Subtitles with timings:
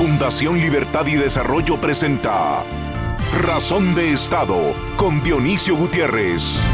[0.00, 2.64] Fundación Libertad y Desarrollo presenta
[3.44, 4.56] Razón de Estado
[4.96, 6.64] con Dionisio Gutiérrez.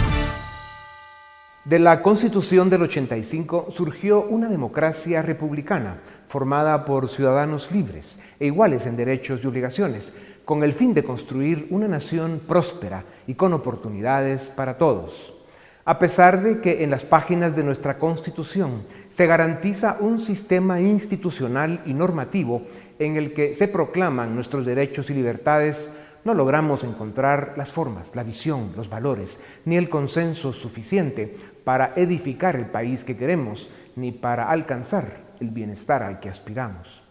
[1.64, 5.98] De la Constitución del 85 surgió una democracia republicana
[6.28, 10.12] formada por ciudadanos libres e iguales en derechos y obligaciones,
[10.44, 15.34] con el fin de construir una nación próspera y con oportunidades para todos.
[15.88, 21.80] A pesar de que en las páginas de nuestra Constitución se garantiza un sistema institucional
[21.86, 22.62] y normativo
[22.98, 25.90] en el que se proclaman nuestros derechos y libertades,
[26.24, 32.56] no logramos encontrar las formas, la visión, los valores, ni el consenso suficiente para edificar
[32.56, 37.02] el país que queremos, ni para alcanzar el bienestar al que aspiramos.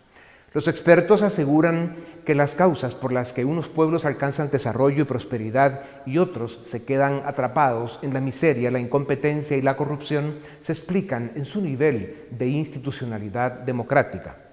[0.54, 5.82] Los expertos aseguran que las causas por las que unos pueblos alcanzan desarrollo y prosperidad
[6.06, 11.34] y otros se quedan atrapados en la miseria, la incompetencia y la corrupción se explican
[11.36, 14.45] en su nivel de institucionalidad democrática.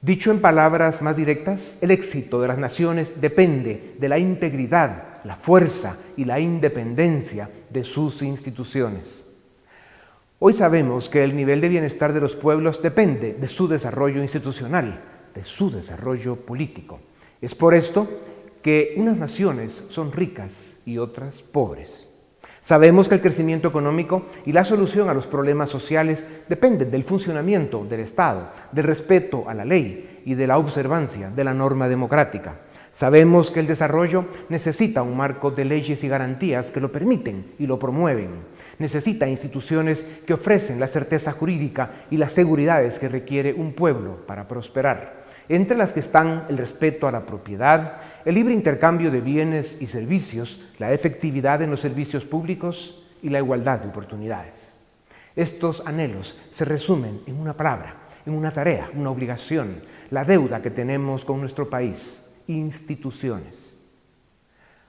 [0.00, 5.34] Dicho en palabras más directas, el éxito de las naciones depende de la integridad, la
[5.34, 9.24] fuerza y la independencia de sus instituciones.
[10.38, 15.00] Hoy sabemos que el nivel de bienestar de los pueblos depende de su desarrollo institucional,
[15.34, 17.00] de su desarrollo político.
[17.40, 18.08] Es por esto
[18.62, 22.07] que unas naciones son ricas y otras pobres.
[22.60, 27.84] Sabemos que el crecimiento económico y la solución a los problemas sociales dependen del funcionamiento
[27.84, 32.56] del Estado, del respeto a la ley y de la observancia de la norma democrática.
[32.92, 37.66] Sabemos que el desarrollo necesita un marco de leyes y garantías que lo permiten y
[37.66, 38.30] lo promueven.
[38.78, 44.48] Necesita instituciones que ofrecen la certeza jurídica y las seguridades que requiere un pueblo para
[44.48, 47.98] prosperar, entre las que están el respeto a la propiedad,
[48.28, 53.38] el libre intercambio de bienes y servicios, la efectividad en los servicios públicos y la
[53.38, 54.76] igualdad de oportunidades.
[55.34, 57.94] Estos anhelos se resumen en una palabra,
[58.26, 63.67] en una tarea, una obligación, la deuda que tenemos con nuestro país, instituciones.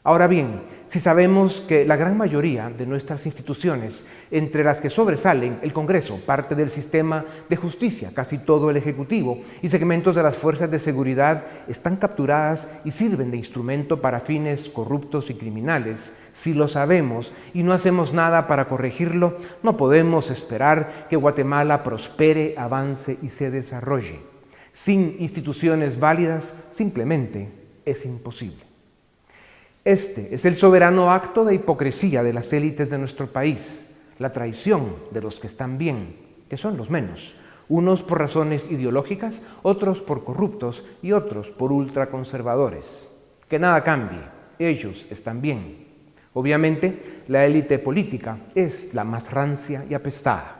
[0.09, 5.59] Ahora bien, si sabemos que la gran mayoría de nuestras instituciones, entre las que sobresalen
[5.61, 10.35] el Congreso, parte del sistema de justicia, casi todo el Ejecutivo y segmentos de las
[10.35, 16.55] fuerzas de seguridad, están capturadas y sirven de instrumento para fines corruptos y criminales, si
[16.55, 23.19] lo sabemos y no hacemos nada para corregirlo, no podemos esperar que Guatemala prospere, avance
[23.21, 24.21] y se desarrolle.
[24.73, 27.51] Sin instituciones válidas, simplemente
[27.85, 28.68] es imposible.
[29.85, 33.85] Este es el soberano acto de hipocresía de las élites de nuestro país,
[34.17, 36.17] la traición de los que están bien,
[36.49, 37.37] que son los menos,
[37.69, 43.09] unos por razones ideológicas, otros por corruptos y otros por ultraconservadores.
[43.47, 44.19] Que nada cambie,
[44.59, 45.87] ellos están bien.
[46.33, 50.58] Obviamente, la élite política es la más rancia y apestada.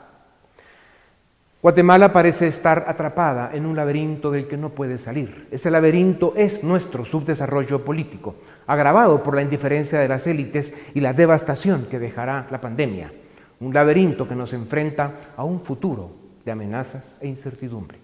[1.61, 5.49] Guatemala parece estar atrapada en un laberinto del que no puede salir.
[5.51, 11.11] Ese laberinto es nuestro subdesarrollo político, agravado por la indiferencia de las élites y la
[11.11, 13.11] devastación que dejará la pandemia.
[13.59, 16.11] Un laberinto que nos enfrenta a un futuro
[16.45, 17.99] de amenazas e incertidumbre.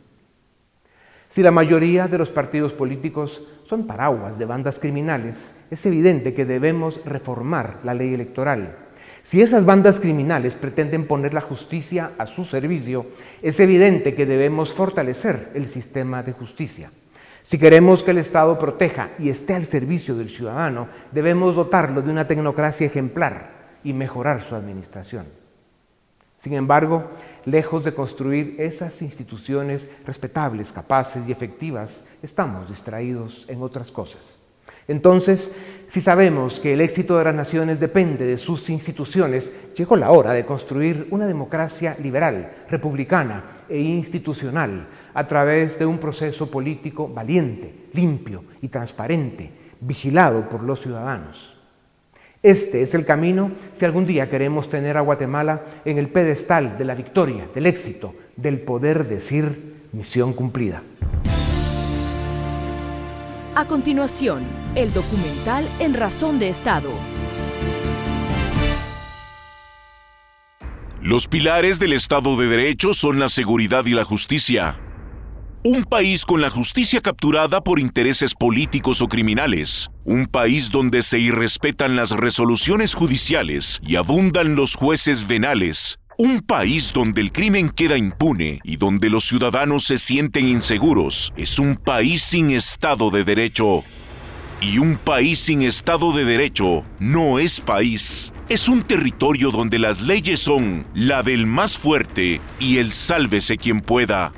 [1.29, 6.43] Si la mayoría de los partidos políticos son paraguas de bandas criminales, es evidente que
[6.43, 8.84] debemos reformar la ley electoral
[9.25, 13.07] si esas bandas criminales pretenden poner la justicia a su servicio,
[13.41, 16.91] es evidente que debemos fortalecer el sistema de justicia.
[17.41, 22.11] Si queremos que el Estado proteja y esté al servicio del ciudadano, debemos dotarlo de
[22.11, 25.25] una tecnocracia ejemplar y mejorar su administración.
[26.37, 27.05] Sin embargo,
[27.45, 34.37] lejos de construir esas instituciones respetables, capaces y efectivas, estamos distraídos en otras cosas.
[34.87, 35.51] Entonces,
[35.87, 40.33] si sabemos que el éxito de las naciones depende de sus instituciones, llegó la hora
[40.33, 47.87] de construir una democracia liberal, republicana e institucional a través de un proceso político valiente,
[47.93, 49.49] limpio y transparente,
[49.79, 51.55] vigilado por los ciudadanos.
[52.43, 56.85] Este es el camino si algún día queremos tener a Guatemala en el pedestal de
[56.85, 60.83] la victoria, del éxito, del poder decir misión cumplida.
[63.57, 64.43] A continuación,
[64.75, 66.91] el documental En Razón de Estado.
[71.01, 74.77] Los pilares del Estado de Derecho son la seguridad y la justicia.
[75.63, 79.89] Un país con la justicia capturada por intereses políticos o criminales.
[80.03, 86.93] Un país donde se irrespetan las resoluciones judiciales y abundan los jueces venales un país
[86.93, 92.23] donde el crimen queda impune y donde los ciudadanos se sienten inseguros es un país
[92.23, 93.83] sin Estado de Derecho.
[94.61, 98.31] Y un país sin Estado de Derecho no es país.
[98.47, 103.81] Es un territorio donde las leyes son la del más fuerte y el sálvese quien
[103.81, 104.31] pueda.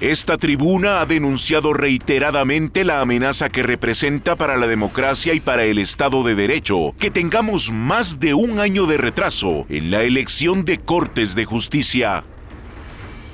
[0.00, 5.78] Esta tribuna ha denunciado reiteradamente la amenaza que representa para la democracia y para el
[5.78, 10.76] Estado de Derecho que tengamos más de un año de retraso en la elección de
[10.76, 12.24] Cortes de Justicia.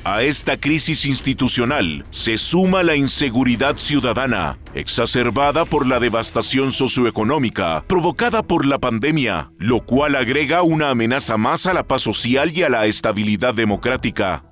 [0.05, 8.45] A esta crisis institucional se suma la inseguridad ciudadana, exacerbada por la devastación socioeconómica provocada
[8.45, 12.69] por la pandemia, lo cual agrega una amenaza más a la paz social y a
[12.69, 14.45] la estabilidad democrática.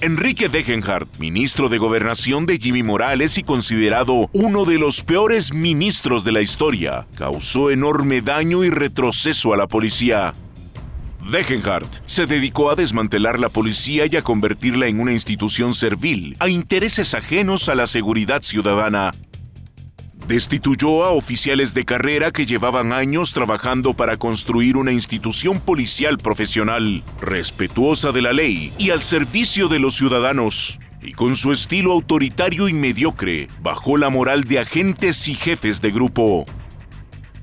[0.00, 6.24] Enrique Degenhardt, ministro de Gobernación de Jimmy Morales y considerado uno de los peores ministros
[6.24, 10.34] de la historia, causó enorme daño y retroceso a la policía.
[11.30, 16.48] Degenhardt se dedicó a desmantelar la policía y a convertirla en una institución servil a
[16.48, 19.12] intereses ajenos a la seguridad ciudadana
[20.28, 27.04] Destituyó a oficiales de carrera que llevaban años trabajando para construir una institución policial profesional,
[27.20, 30.80] respetuosa de la ley y al servicio de los ciudadanos.
[31.00, 35.92] Y con su estilo autoritario y mediocre, bajó la moral de agentes y jefes de
[35.92, 36.44] grupo.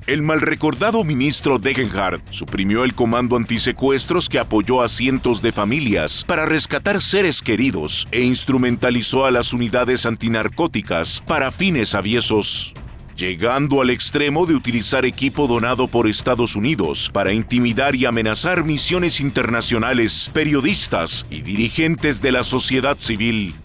[0.06, 6.26] El mal recordado ministro Degenhardt suprimió el comando antisecuestros que apoyó a cientos de familias
[6.28, 12.74] para rescatar seres queridos e instrumentalizó a las unidades antinarcóticas para fines aviesos
[13.16, 19.20] llegando al extremo de utilizar equipo donado por Estados Unidos para intimidar y amenazar misiones
[19.20, 23.56] internacionales, periodistas y dirigentes de la sociedad civil.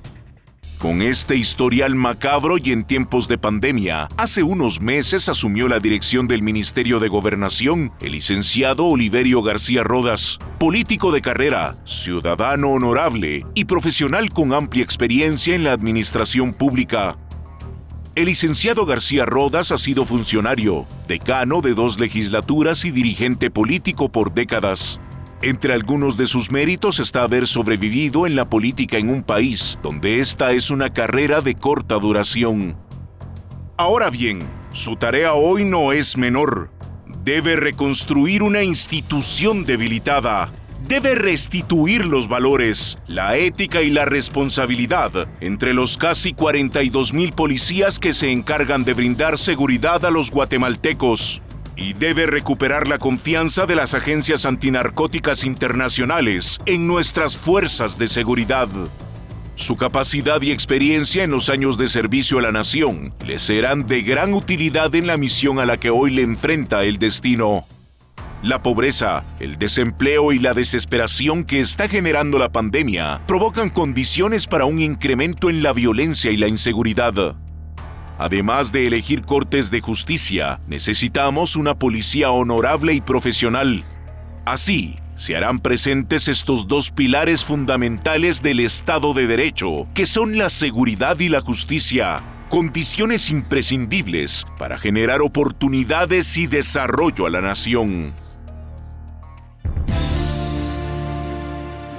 [0.79, 6.29] Con este historial macabro y en tiempos de pandemia, hace unos meses asumió la dirección
[6.29, 13.65] del Ministerio de Gobernación el licenciado Oliverio García Rodas, político de carrera, ciudadano honorable y
[13.65, 17.19] profesional con amplia experiencia en la administración pública.
[18.15, 24.33] El licenciado García Rodas ha sido funcionario, decano de dos legislaturas y dirigente político por
[24.33, 25.01] décadas.
[25.41, 30.19] Entre algunos de sus méritos está haber sobrevivido en la política en un país donde
[30.19, 32.77] esta es una carrera de corta duración.
[33.77, 34.41] Ahora bien,
[34.73, 36.73] su tarea hoy no es menor.
[37.23, 40.51] Debe reconstruir una institución debilitada.
[40.89, 48.01] Debe restituir los valores, la ética y la responsabilidad entre los casi 42 mil policías
[48.01, 51.43] que se encargan de brindar seguridad a los guatemaltecos
[51.79, 58.69] y debe recuperar la confianza de las agencias antinarcóticas internacionales en nuestras fuerzas de seguridad.
[59.55, 64.03] Su capacidad y experiencia en los años de servicio a la nación le serán de
[64.03, 67.65] gran utilidad en la misión a la que hoy le enfrenta el destino.
[68.43, 74.65] La pobreza, el desempleo y la desesperación que está generando la pandemia provocan condiciones para
[74.65, 77.37] un incremento en la violencia y la inseguridad.
[78.19, 83.85] Además de elegir cortes de justicia, necesitamos una policía honorable y profesional.
[84.45, 90.49] Así, se harán presentes estos dos pilares fundamentales del Estado de Derecho, que son la
[90.49, 98.15] seguridad y la justicia, condiciones imprescindibles para generar oportunidades y desarrollo a la nación.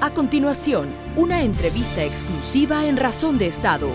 [0.02, 3.90] A continuación, una entrevista exclusiva en Razón de Estado.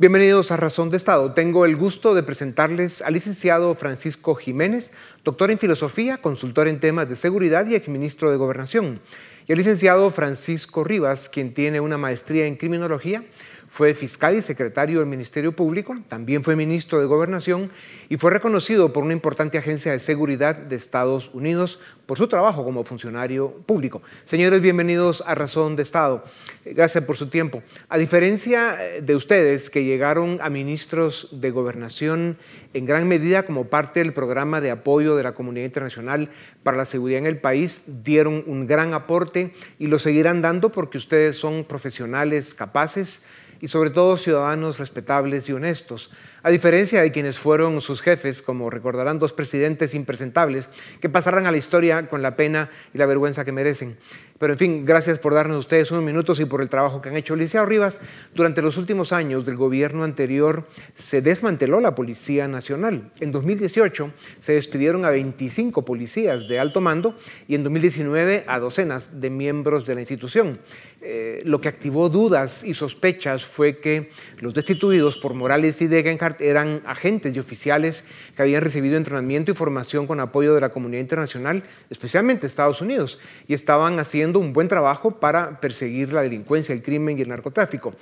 [0.00, 1.32] Bienvenidos a Razón de Estado.
[1.32, 4.92] Tengo el gusto de presentarles al licenciado Francisco Jiménez,
[5.24, 9.00] doctor en filosofía, consultor en temas de seguridad y exministro de Gobernación,
[9.48, 13.24] y al licenciado Francisco Rivas, quien tiene una maestría en criminología
[13.68, 17.70] fue fiscal y secretario del Ministerio Público, también fue ministro de Gobernación
[18.08, 22.64] y fue reconocido por una importante agencia de seguridad de Estados Unidos por su trabajo
[22.64, 24.00] como funcionario público.
[24.24, 26.24] Señores, bienvenidos a Razón de Estado.
[26.64, 27.62] Gracias por su tiempo.
[27.90, 32.38] A diferencia eh, de ustedes que llegaron a ministros de Gobernación
[32.72, 36.30] en gran medida como parte del programa de apoyo de la comunidad internacional
[36.62, 40.96] para la seguridad en el país, dieron un gran aporte y lo seguirán dando porque
[40.96, 43.22] ustedes son profesionales capaces
[43.60, 46.10] y sobre todo ciudadanos respetables y honestos,
[46.42, 50.68] a diferencia de quienes fueron sus jefes, como recordarán dos presidentes impresentables,
[51.00, 53.96] que pasarán a la historia con la pena y la vergüenza que merecen.
[54.38, 57.16] Pero en fin, gracias por darnos ustedes unos minutos y por el trabajo que han
[57.16, 57.34] hecho.
[57.34, 57.98] Liceo Rivas,
[58.34, 63.10] durante los últimos años del gobierno anterior se desmanteló la Policía Nacional.
[63.18, 67.16] En 2018 se despidieron a 25 policías de alto mando
[67.48, 70.60] y en 2019 a docenas de miembros de la institución.
[71.00, 76.40] Eh, lo que activó dudas y sospechas fue que los destituidos por Morales y Degenhardt
[76.40, 78.04] eran agentes y oficiales
[78.34, 83.20] que habían recibido entrenamiento y formación con apoyo de la comunidad internacional, especialmente Estados Unidos,
[83.46, 87.94] y estaban haciendo un buen trabajo para perseguir la delincuencia, el crimen y el narcotráfico.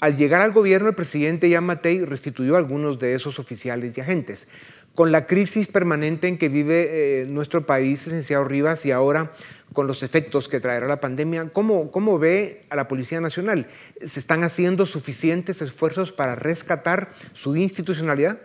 [0.00, 4.48] Al llegar al gobierno, el presidente Yamatei restituyó a algunos de esos oficiales y agentes.
[4.94, 9.32] con la crisis permanente en que vive eh, nuestro país, licenciado Rivas, y ahora
[9.72, 13.68] con los efectos que traerá la pandemia, ¿cómo, ¿cómo ve a la Policía Nacional?
[14.04, 18.40] ¿Se están haciendo suficientes esfuerzos para rescatar su institucionalidad?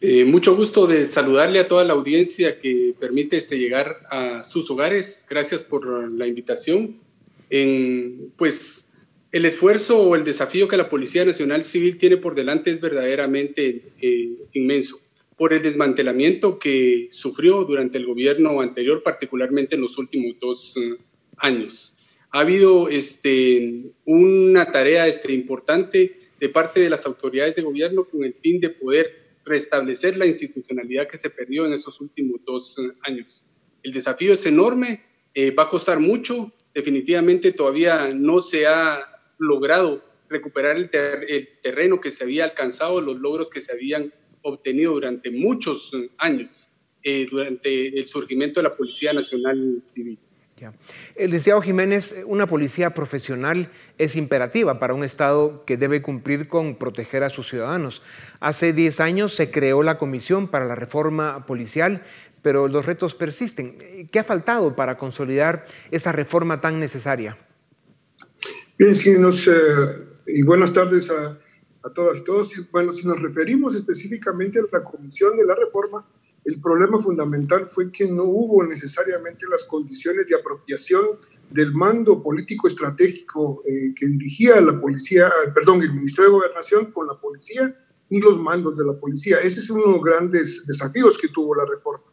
[0.00, 4.70] Eh, mucho gusto de saludarle a toda la audiencia que permite este, llegar a sus
[4.70, 5.26] hogares.
[5.28, 6.98] Gracias por la invitación.
[8.36, 8.90] Pues
[9.32, 13.92] el esfuerzo o el desafío que la Policía Nacional Civil tiene por delante es verdaderamente
[14.00, 14.98] eh, inmenso
[15.36, 20.96] por el desmantelamiento que sufrió durante el gobierno anterior, particularmente en los últimos dos eh,
[21.36, 21.94] años.
[22.32, 28.24] Ha habido este, una tarea este, importante de parte de las autoridades de gobierno con
[28.24, 32.92] el fin de poder restablecer la institucionalidad que se perdió en esos últimos dos eh,
[33.02, 33.44] años.
[33.82, 35.04] El desafío es enorme,
[35.34, 39.00] eh, va a costar mucho, definitivamente todavía no se ha
[39.38, 40.90] logrado recuperar el,
[41.62, 46.68] terreno que se había alcanzado, los logros que se habían obtenido durante muchos años
[47.02, 50.18] eh, durante el surgimiento de la Policía Nacional Civil.
[51.16, 56.76] El licenciado Jiménez, una policía profesional es imperativa para un Estado que debe cumplir con
[56.76, 58.02] proteger a sus ciudadanos.
[58.40, 62.02] Hace 10 años se creó la Comisión para la Reforma Policial,
[62.42, 63.76] pero los retos persisten.
[64.10, 67.36] ¿Qué ha faltado para consolidar esa reforma tan necesaria?
[68.78, 69.52] Bien, si nos, eh,
[70.26, 71.38] y buenas tardes a,
[71.82, 72.52] a todas y todos.
[72.70, 76.06] bueno, si nos referimos específicamente a la Comisión de la Reforma,
[76.50, 81.04] el problema fundamental fue que no hubo necesariamente las condiciones de apropiación
[81.48, 87.06] del mando político estratégico eh, que dirigía la policía, perdón, el Ministerio de Gobernación con
[87.06, 87.72] la policía,
[88.08, 89.38] ni los mandos de la policía.
[89.40, 92.04] Ese es uno de los grandes desafíos que tuvo la reforma.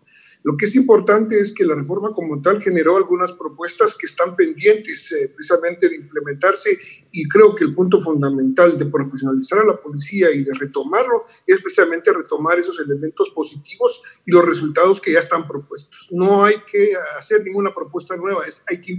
[0.44, 4.36] Lo que es importante es que la reforma como tal generó algunas propuestas que están
[4.36, 6.78] pendientes eh, precisamente de implementarse
[7.12, 11.62] y creo que el punto fundamental de profesionalizar a la policía y de retomarlo es
[11.62, 16.10] precisamente retomar esos elementos positivos y los resultados que ya están propuestos.
[16.12, 18.94] No hay que hacer ninguna propuesta nueva, es, hay que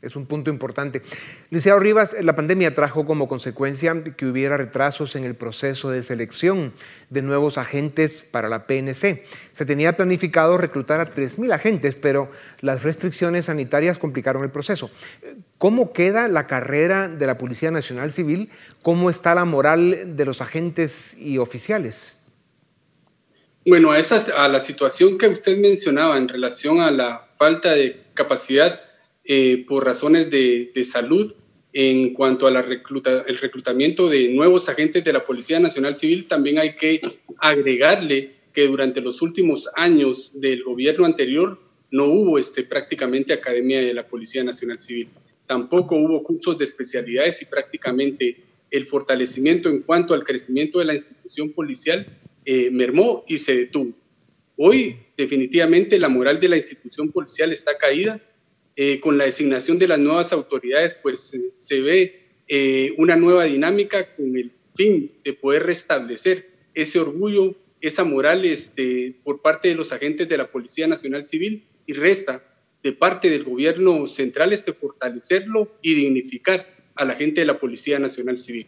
[0.00, 1.02] es un punto importante.
[1.50, 6.72] Licenciado Rivas, la pandemia trajo como consecuencia que hubiera retrasos en el proceso de selección
[7.10, 9.24] de nuevos agentes para la PNC.
[9.52, 14.90] Se tenía planificado reclutar a 3.000 agentes, pero las restricciones sanitarias complicaron el proceso.
[15.58, 18.50] ¿Cómo queda la carrera de la Policía Nacional Civil?
[18.82, 22.18] ¿Cómo está la moral de los agentes y oficiales?
[23.64, 28.80] Bueno, a, a la situación que usted mencionaba en relación a la falta de capacidad
[29.24, 31.32] eh, por razones de, salud
[31.72, 36.58] en cuanto al recluta, el reclutamiento de nuevos agentes de la Policía Nacional Civil, también
[36.58, 37.00] hay que
[37.38, 41.58] agregarle que durante los últimos años del gobierno anterior
[41.90, 45.08] no hubo este, prácticamente academia de la Policía Nacional Civil.
[45.46, 48.36] Tampoco hubo cursos de especialidades y prácticamente
[48.70, 52.06] el fortalecimiento en cuanto al crecimiento de la institución policial
[52.44, 53.92] eh, mermó y se detuvo.
[54.56, 58.20] Hoy definitivamente la moral de la institución policial está caída
[58.76, 64.14] eh, con la designación de las nuevas autoridades, pues se ve eh, una nueva dinámica
[64.14, 69.92] con el fin de poder restablecer ese orgullo, esa moral este, por parte de los
[69.92, 72.44] agentes de la Policía Nacional Civil y resta
[72.82, 77.98] de parte del gobierno central este fortalecerlo y dignificar a la gente de la Policía
[77.98, 78.66] Nacional Civil.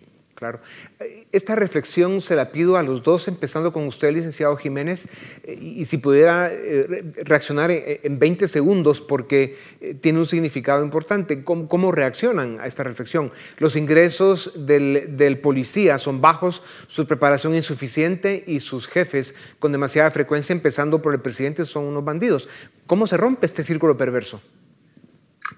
[1.32, 5.08] Esta reflexión se la pido a los dos, empezando con usted, licenciado Jiménez,
[5.46, 11.42] y si pudiera eh, reaccionar en 20 segundos, porque eh, tiene un significado importante.
[11.42, 13.32] ¿Cómo, reaccionan a esta reflexión?
[13.58, 20.52] Los ingresos del, policía son bajos, su preparación insuficiente y sus jefes, con demasiada frecuencia,
[20.52, 22.48] empezando por el presidente, son unos bandidos.
[22.86, 24.40] ¿Cómo se rompe este círculo perverso?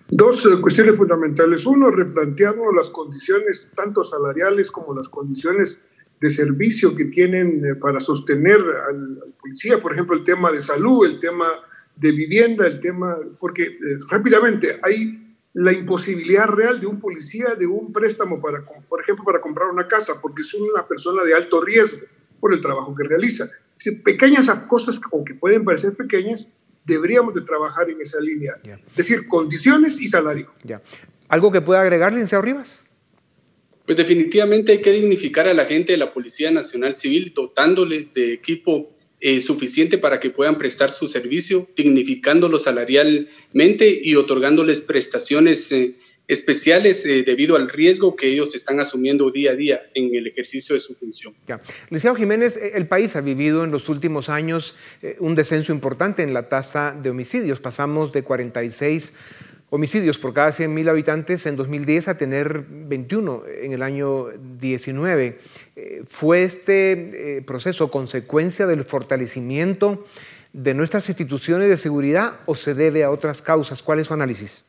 [0.09, 1.67] Dos eh, cuestiones fundamentales.
[1.67, 7.99] Uno, replantearnos las condiciones tanto salariales como las condiciones de servicio que tienen eh, para
[7.99, 11.47] sostener al, policía, por ejemplo, el tema de salud, el tema
[11.97, 17.67] de vivienda, el tema, porque eh, rápidamente hay la imposibilidad real de un policía de
[17.67, 21.61] un préstamo para, por ejemplo, para comprar una casa, porque es una persona de alto
[21.61, 22.07] riesgo
[22.39, 23.47] por el trabajo que realiza.
[24.05, 26.55] pequeñas cosas, aunque pueden parecer pequeñas,
[26.87, 28.55] deberíamos de trabajar en esa línea.
[28.65, 30.53] Es decir, condiciones y salario.
[31.29, 32.85] ¿Algo que pueda agregar, licenciado Rivas?
[33.85, 38.33] Pues definitivamente hay que dignificar a la gente de la Policía Nacional Civil, dotándoles de
[38.33, 45.95] equipo eh, suficiente para que puedan prestar su servicio, dignificándolo salarialmente y otorgándoles prestaciones eh,
[46.29, 50.75] especiales eh, debido al riesgo que ellos están asumiendo día a día en el ejercicio
[50.75, 51.35] de su función.
[51.47, 51.61] Ya.
[52.17, 56.35] Jiménez, eh, el país ha vivido en los últimos años eh, un descenso importante en
[56.35, 57.61] la tasa de homicidios.
[57.61, 59.15] Pasamos de 46
[59.71, 64.29] homicidios por cada 100.000 habitantes en 2010 a tener 21 en el año
[64.59, 65.39] 19.
[65.77, 70.07] Eh, ¿Fue este proceso consecuencia del fortalecimiento
[70.53, 73.83] de nuestras instituciones de seguridad o se debe a otras causas?
[73.83, 74.65] ¿Cuál es su análisis?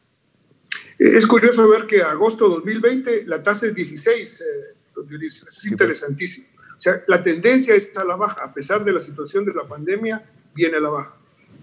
[0.98, 4.44] Es curioso ver que agosto de 2020 la tasa es 16,
[5.22, 6.48] eso es interesantísimo.
[6.76, 9.68] O sea, la tendencia es a la baja, a pesar de la situación de la
[9.68, 11.16] pandemia, viene a la baja.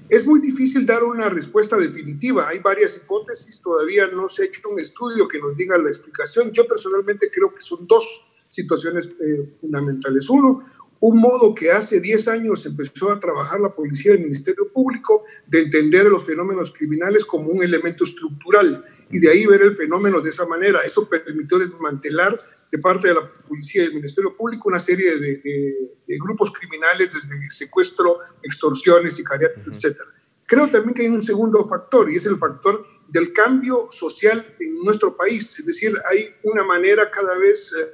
[0.08, 2.48] Es muy difícil dar una respuesta definitiva.
[2.48, 6.52] Hay varias hipótesis, todavía no se ha hecho un estudio que nos diga la explicación.
[6.52, 8.06] Yo personalmente creo que son dos
[8.48, 10.28] situaciones eh, fundamentales.
[10.30, 10.62] Uno,
[11.00, 15.24] un modo que hace 10 años empezó a trabajar la policía y el Ministerio Público
[15.46, 20.20] de entender los fenómenos criminales como un elemento estructural y de ahí ver el fenómeno
[20.20, 20.80] de esa manera.
[20.80, 22.38] Eso permitió desmantelar
[22.70, 27.50] de parte de la policía y el Ministerio Público una serie de, grupos criminales, desde
[27.50, 29.98] secuestro, extorsiones, sicariato, uh etc.
[30.46, 34.82] Creo también que hay un segundo factor y es el factor del cambio social en
[34.82, 35.58] nuestro país.
[35.58, 37.90] Es decir, hay una manera cada vez, eh,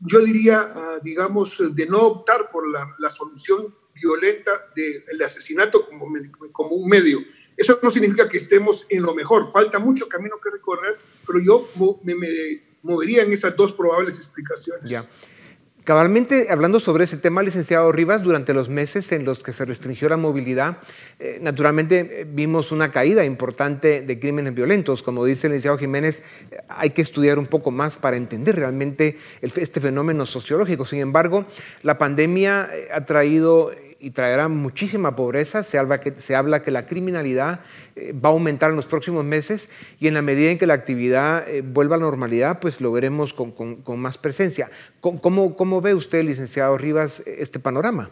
[0.00, 6.06] yo diría, ah, digamos, de no optar por la, solución violenta del asesinato como,
[6.52, 7.18] como un medio.
[7.56, 11.68] Eso no significa que estemos en lo mejor, falta mucho camino que recorrer, pero yo
[12.02, 12.28] me, me
[12.82, 14.88] moverían esas dos probables explicaciones.
[14.88, 15.02] Ya.
[15.84, 20.08] Cabalmente, hablando sobre ese tema, licenciado Rivas, durante los meses en los que se restringió
[20.08, 20.78] la movilidad,
[21.18, 25.02] eh, naturalmente eh, vimos una caída importante de crímenes violentos.
[25.02, 29.16] Como dice el licenciado Jiménez, eh, hay que estudiar un poco más para entender realmente
[29.40, 30.84] este fenómeno sociológico.
[30.84, 31.46] Sin embargo,
[31.82, 35.62] la pandemia ha traído y traerá muchísima pobreza.
[35.62, 37.60] Se habla que, se habla que la criminalidad
[37.94, 40.74] eh, va a aumentar en los próximos meses y en la medida en que la
[40.74, 43.54] actividad eh, vuelva a la normalidad, pues lo veremos con,
[43.98, 44.70] más presencia.
[45.00, 48.10] ¿Cómo, ¿Cómo, ve usted, licenciado Rivas, este panorama?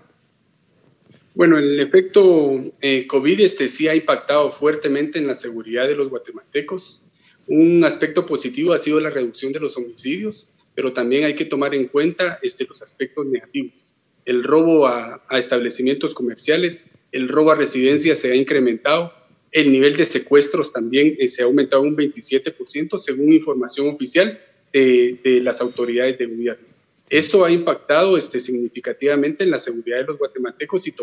[1.34, 6.08] Bueno, el efecto eh, COVID este, sí ha impactado fuertemente en la seguridad de los
[6.08, 7.06] guatemaltecos.
[7.48, 11.74] Un aspecto positivo ha sido la reducción de los homicidios, pero también hay que tomar
[11.74, 18.18] en cuenta este, los aspectos negativos el robo a, establecimientos comerciales, el robo a residencias
[18.18, 19.12] se ha incrementado,
[19.52, 24.40] el nivel de secuestros también eh, se ha aumentado un 27% según información oficial
[24.72, 26.66] de, las autoridades de gobierno.
[27.08, 30.94] Esto ha impactado este, significativamente en la seguridad de los guatemaltecos y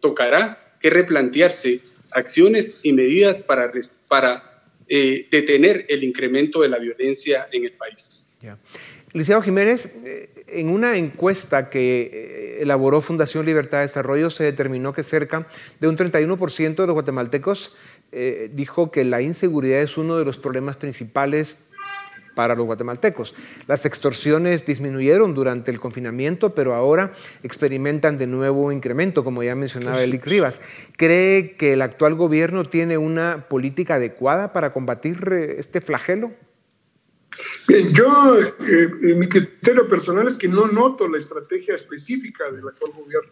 [0.00, 3.70] tocará que replantearse acciones y medidas para,
[4.08, 4.54] para
[4.88, 8.28] eh, detener el incremento de la violencia en el país.
[9.12, 14.92] Licenciado Jiménez, eh, en una encuesta que eh, elaboró Fundación Libertad de Desarrollo se determinó
[14.92, 15.46] que cerca
[15.80, 17.74] de un 31% de los guatemaltecos
[18.12, 21.56] eh, dijo que la inseguridad es uno de los problemas principales
[22.34, 23.34] para los guatemaltecos.
[23.66, 30.02] Las extorsiones disminuyeron durante el confinamiento, pero ahora experimentan de nuevo incremento, como ya mencionaba
[30.02, 30.60] Elic Rivas.
[30.96, 35.16] ¿Cree que el actual gobierno tiene una política adecuada para combatir
[35.58, 36.32] este flagelo?
[37.66, 42.92] Bien, yo, eh, mi criterio personal es que no noto la estrategia específica del actual
[42.92, 43.30] gobierno.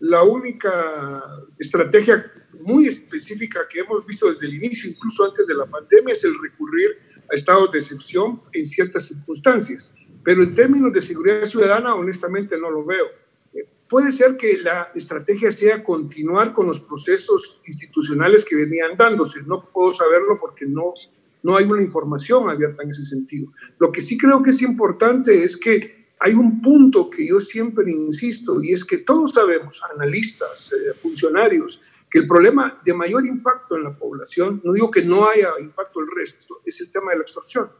[0.00, 1.22] La única
[1.58, 6.24] estrategia muy específica que hemos visto desde el inicio, incluso antes de la pandemia, es
[6.24, 6.98] el recurrir
[7.30, 9.94] a estados de excepción en ciertas circunstancias.
[10.24, 13.06] Pero en términos de seguridad ciudadana, honestamente no lo veo.
[13.54, 19.42] Eh, puede ser que la estrategia sea continuar con los procesos institucionales que venían dándose.
[19.42, 20.92] No puedo saberlo porque no
[21.42, 23.52] no hay una información abierta en ese sentido.
[23.78, 27.90] Lo que sí creo que es importante es que hay un punto que yo siempre
[27.90, 33.76] insisto y es que todos sabemos, analistas, eh, funcionarios, que el problema de mayor impacto
[33.76, 37.18] en la población, no digo que no haya impacto el resto, es el tema de
[37.18, 37.70] la extorsión,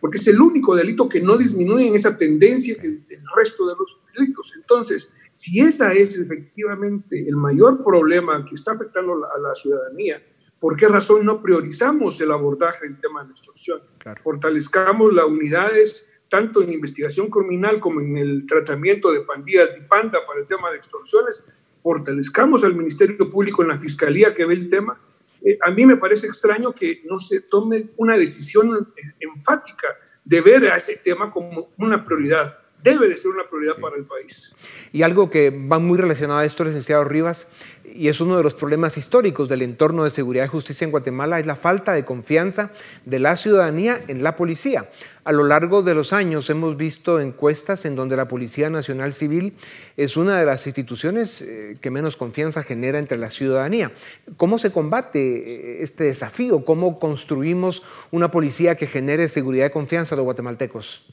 [0.00, 3.74] porque es el único delito que no disminuye en esa tendencia que el resto de
[3.78, 4.54] los delitos.
[4.56, 10.20] Entonces, si esa es efectivamente el mayor problema que está afectando a la ciudadanía,
[10.62, 13.80] ¿Por qué razón no priorizamos el abordaje del tema de la extorsión?
[14.22, 20.20] Fortalezcamos las unidades tanto en investigación criminal como en el tratamiento de pandillas de panda
[20.24, 21.52] para el tema de extorsiones.
[21.82, 25.00] Fortalezcamos al Ministerio Público en la Fiscalía que ve el tema.
[25.44, 29.88] Eh, a mí me parece extraño que no se tome una decisión enfática
[30.24, 34.04] de ver a ese tema como una prioridad debe de ser una prioridad para el
[34.04, 34.54] país.
[34.92, 37.48] Y algo que va muy relacionado a esto, licenciado Rivas,
[37.84, 41.38] y es uno de los problemas históricos del entorno de seguridad y justicia en Guatemala,
[41.38, 42.70] es la falta de confianza
[43.04, 44.88] de la ciudadanía en la policía.
[45.24, 49.54] A lo largo de los años hemos visto encuestas en donde la Policía Nacional Civil
[49.96, 53.92] es una de las instituciones eh, que menos confianza genera entre la ciudadanía.
[54.36, 56.64] ¿Cómo se combate eh, este desafío?
[56.64, 61.04] ¿Cómo construimos una policía que genere seguridad y confianza a los guatemaltecos?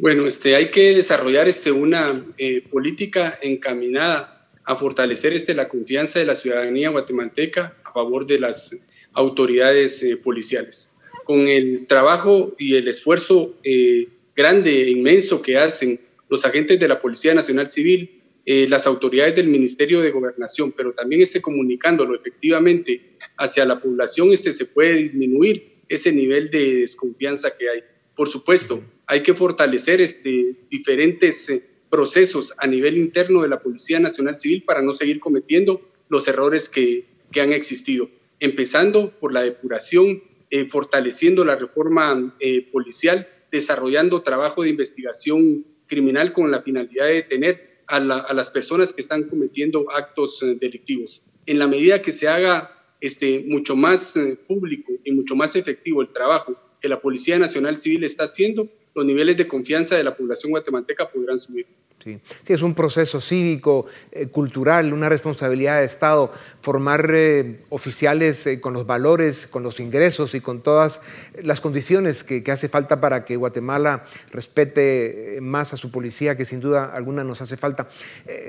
[0.00, 6.20] Bueno, este, hay que desarrollar este, una eh, política encaminada a fortalecer este, la confianza
[6.20, 10.92] de la ciudadanía guatemalteca a favor de las autoridades eh, policiales.
[11.24, 14.06] Con el trabajo y el esfuerzo eh,
[14.36, 18.14] grande e inmenso que hacen los agentes de la Policía Nacional Civil,
[18.46, 24.54] las autoridades del Ministerio de Gobernación, pero también esté comunicándolo efectivamente hacia la población, este,
[24.54, 27.80] se puede disminuir ese nivel de desconfianza que hay.
[28.14, 33.98] Por supuesto, hay que fortalecer este, diferentes eh, procesos a nivel interno de la Policía
[33.98, 39.42] Nacional Civil para no seguir cometiendo los errores que, que han existido, empezando por la
[39.42, 42.36] depuración, eh, fortaleciendo la reforma
[42.72, 49.00] policial, desarrollando trabajo de investigación criminal con la finalidad de detener a, las personas que
[49.00, 51.24] están cometiendo actos eh, delictivos.
[51.46, 56.02] En la medida que se haga este, mucho más eh, público y mucho más efectivo
[56.02, 60.16] el trabajo que la Policía Nacional Civil está haciendo, los niveles de confianza de la
[60.16, 61.66] población guatemalteca podrán subir.
[62.02, 62.20] Sí.
[62.46, 68.72] es un proceso cívico, eh, cultural, una responsabilidad de Estado, formar eh, oficiales eh, con
[68.72, 71.00] los valores, con los ingresos y con todas
[71.42, 76.60] las condiciones que, hace falta para que Guatemala respete más a su policía, que sin
[76.60, 77.88] duda alguna nos hace falta.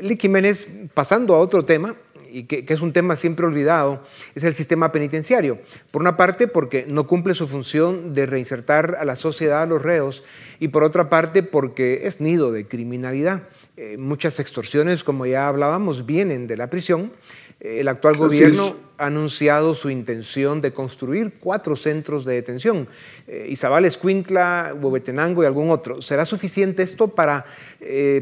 [0.02, 1.96] Lick Jiménez, pasando a otro tema,
[2.32, 4.04] y que, es un tema siempre olvidado,
[4.36, 5.60] es el sistema penitenciario.
[5.92, 9.82] Por una parte, porque no cumple su función de reinsertar a la sociedad a los
[9.82, 10.24] reos,
[10.60, 13.44] y por otra parte, porque es nido de criminalidad.
[13.78, 17.14] Eh, muchas extorsiones, como ya hablábamos, vienen de la prisión.
[17.60, 22.88] Eh, el actual gobierno ha anunciado su intención de construir cuatro centros de detención,
[23.28, 26.02] eh, Izabal, Escuintla, Huehuetenango y algún otro.
[26.02, 27.46] ¿Será suficiente esto para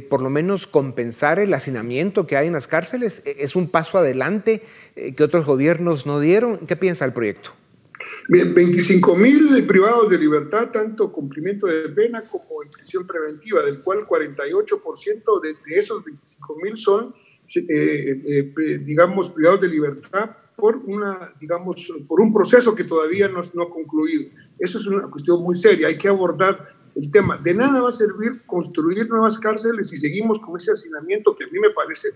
[0.09, 3.23] por lo menos compensar el hacinamiento que hay en las cárceles?
[3.25, 4.63] ¿Es un paso adelante
[4.95, 6.59] que otros gobiernos no dieron?
[6.67, 7.51] ¿Qué piensa el proyecto?
[8.29, 13.79] Bien, 25 mil privados de libertad, tanto cumplimiento de pena como en prisión preventiva, del
[13.79, 17.13] cual 48% de, de, esos 25 mil son,
[17.55, 23.27] eh, eh, eh, digamos, privados de libertad por, una, digamos, por un proceso que todavía
[23.27, 24.31] no, no ha concluido.
[24.59, 27.37] Eso es una cuestión muy seria, hay que abordar el tema.
[27.37, 31.47] De nada va a servir construir nuevas cárceles si seguimos con ese hacinamiento que a
[31.47, 32.09] mí me parece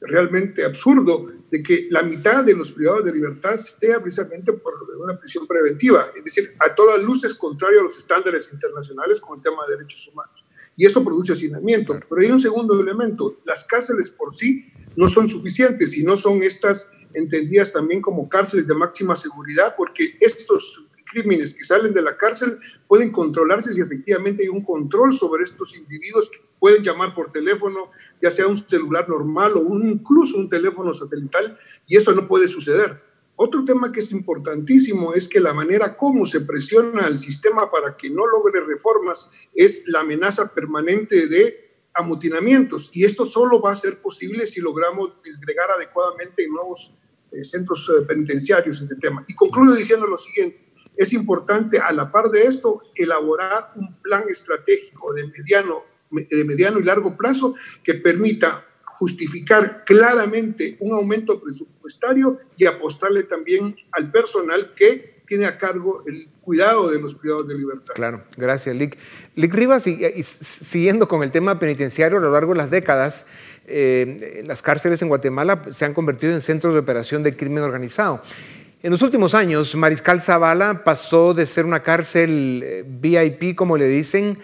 [0.00, 5.18] realmente absurdo de que la mitad de los privados de libertad sea precisamente por una
[5.18, 9.66] prisión preventiva, es decir, a todas luces contrario a los estándares internacionales con el tema
[9.66, 10.44] de derechos humanos.
[10.76, 11.98] Y eso produce hacinamiento.
[12.06, 16.42] Pero hay un segundo elemento, las cárceles por sí no son suficientes y no son
[16.42, 22.16] estas entendidas también como cárceles de máxima seguridad, porque estos crímenes que salen de la
[22.16, 27.32] cárcel pueden controlarse si efectivamente hay un control sobre estos individuos que pueden llamar por
[27.32, 32.48] teléfono, ya sea un celular normal o incluso un teléfono satelital, y eso no puede
[32.48, 33.00] suceder.
[33.36, 37.96] Otro tema que es importantísimo es que la manera como se presiona al sistema para
[37.96, 43.76] que no logre reformas es la amenaza permanente de amotinamientos, y esto solo va a
[43.76, 46.94] ser posible si logramos disgregar adecuadamente nuevos
[47.42, 49.24] centros eh, penitenciarios en este tema.
[49.28, 50.60] Y concluyo diciendo lo siguiente,
[50.96, 56.78] es importante, a la par de esto, elaborar un plan estratégico de mediano, de mediano
[56.78, 64.72] y largo plazo que permita justificar claramente un aumento presupuestario y apostarle también al personal
[64.74, 67.94] que tiene a cargo el cuidado de los privados de libertad.
[67.94, 68.96] Claro, gracias, Lick.
[69.34, 73.26] Lick Rivas, y, siguiendo con el tema penitenciario a lo largo de las décadas,
[73.66, 78.22] eh, las cárceles en Guatemala se han convertido en centros de operación de crimen organizado.
[78.82, 83.88] En los últimos años, Mariscal Zavala pasó de ser una cárcel eh, VIP, como le
[83.88, 84.38] dicen,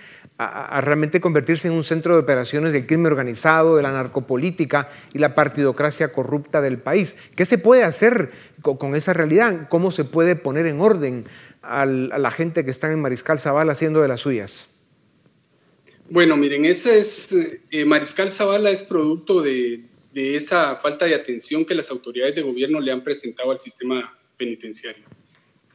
[0.45, 5.19] a, realmente convertirse en un centro de operaciones del crimen organizado, de la narcopolítica y
[5.19, 7.17] la partidocracia corrupta del país.
[7.37, 8.31] ¿Qué se puede hacer
[8.63, 9.69] con, esa realidad?
[9.69, 11.25] ¿Cómo se puede poner en orden
[11.63, 14.69] a la gente que está en Mariscal Zavala haciendo de las suyas?
[16.11, 17.33] Bueno, miren, ese es,
[17.71, 19.81] eh, Mariscal Zavala es producto de,
[20.13, 24.17] de esa falta de atención que las autoridades de gobierno le han presentado al sistema
[24.37, 25.05] penitenciario.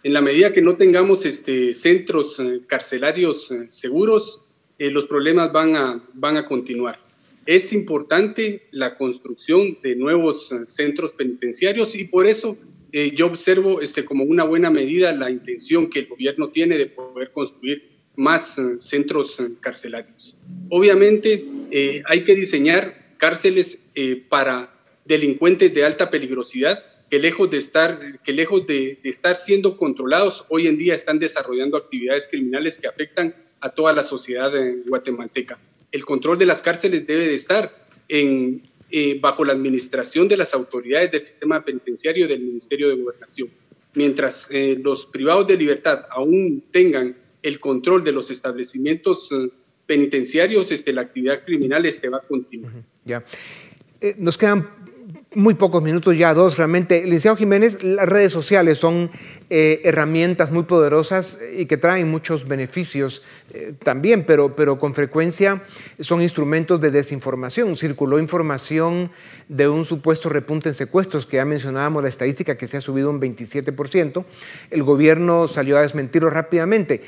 [0.03, 4.46] En la medida que no tengamos este, centros eh, carcelarios eh, seguros,
[4.79, 6.99] eh, los problemas van a, van a continuar.
[7.45, 12.57] Es importante la construcción de nuevos centros penitenciarios y por eso
[12.91, 17.31] yo observo este, como una buena medida la intención que el gobierno tiene de poder
[17.31, 20.35] construir más centros carcelarios.
[20.69, 21.45] Obviamente
[22.05, 23.81] hay que diseñar cárceles
[24.29, 24.73] para
[25.05, 30.67] delincuentes de alta peligrosidad que lejos de estar, que lejos de, estar siendo controlados, hoy
[30.67, 34.51] en día están desarrollando actividades criminales que afectan a toda la sociedad
[34.85, 35.59] guatemalteca.
[35.91, 37.71] El control de las cárceles debe de estar
[38.07, 42.95] en, eh, bajo la administración de las autoridades del sistema penitenciario y del Ministerio de
[42.95, 43.49] Gobernación.
[43.93, 49.49] Mientras eh, los privados de libertad aún tengan el control de los establecimientos eh,
[49.85, 52.73] penitenciarios, este, la actividad criminal este, va a continuar.
[53.05, 53.23] Ya.
[54.17, 54.69] nos quedan
[55.38, 57.04] muy pocos minutos ya, dos realmente.
[57.04, 59.12] Licenciado Jiménez, las redes sociales son
[59.52, 63.21] eh, herramientas muy poderosas y que traen muchos beneficios
[63.54, 65.62] eh, también, pero, pero con frecuencia
[66.00, 67.76] son instrumentos de desinformación.
[67.76, 69.12] Circuló información
[69.47, 73.12] de un supuesto repunte en secuestros, que ya mencionábamos la estadística que se ha subido
[73.12, 74.26] un 27%.
[74.71, 77.04] El gobierno salió a desmentirlo rápidamente.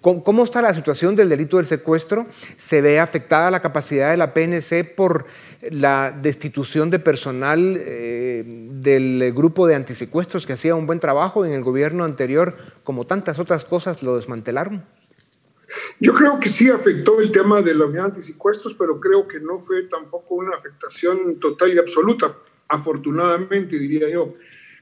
[0.00, 2.26] ¿Cómo, está la situación del delito del secuestro?
[2.56, 5.26] ¿Se ve afectada la capacidad de la PNC por
[5.70, 11.52] la destitución de personal eh, del grupo de antisecuestros que hacía un buen trabajo en
[11.52, 14.84] el gobierno anterior, como tantas otras cosas, lo desmantelaron?
[16.00, 19.58] Yo creo que sí afectó el tema de la unidad antisecuestros, pero creo que no
[19.58, 22.36] fue tampoco una afectación total y absoluta,
[22.68, 24.34] afortunadamente diría yo.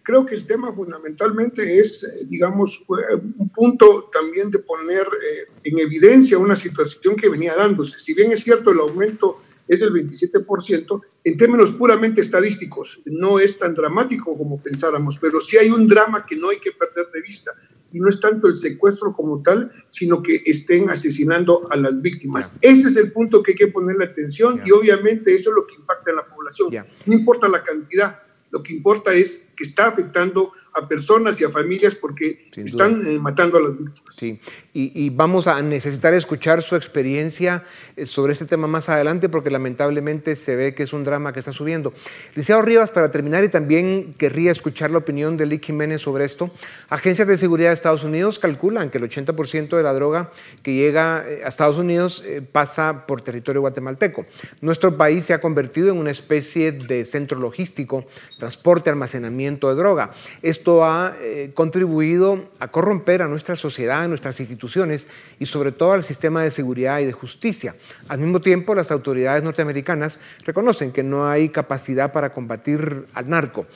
[0.02, 5.78] Creo que el tema fundamentalmente es, eh, digamos, un punto también de poner eh, en
[5.78, 8.00] evidencia una situación que venía dándose.
[8.00, 9.40] Si bien es cierto el aumento
[9.72, 15.56] es del 27%, en términos puramente estadísticos no es tan dramático como pensáramos, pero sí
[15.56, 17.52] hay un drama que no hay que perder de vista
[17.90, 22.56] y no es tanto el secuestro como tal, sino que estén asesinando a las víctimas.
[22.60, 25.76] Ese es el punto que hay que ponerle atención y obviamente eso es lo que
[25.76, 26.68] impacta en la población.
[27.06, 31.50] No importa la cantidad, lo que importa es que está afectando a personas y a
[31.50, 34.14] familias porque están eh, matando a las víctimas.
[34.14, 34.40] Sí,
[34.72, 37.64] y, vamos a necesitar escuchar su experiencia
[37.96, 41.40] eh, sobre este tema más adelante porque lamentablemente se ve que es un drama que
[41.40, 41.92] está subiendo.
[42.28, 46.50] Licenciado Rivas, para terminar, y también querría escuchar la opinión de Lick Jiménez sobre esto,
[46.88, 50.32] agencias de seguridad de Estados Unidos calculan que el 80% de la droga
[50.62, 54.24] que llega eh, a Estados Unidos pasa por territorio guatemalteco.
[54.62, 58.06] Nuestro país se ha convertido en una especie de centro logístico,
[58.38, 60.12] transporte, almacenamiento de droga.
[60.40, 65.06] Esto ha eh, contribuido a corromper a nuestra sociedad, a nuestras instituciones
[65.38, 67.74] y sobre todo al sistema de seguridad y de justicia.
[68.08, 73.66] Al mismo tiempo, las autoridades norteamericanas reconocen que no hay capacidad para combatir al narco.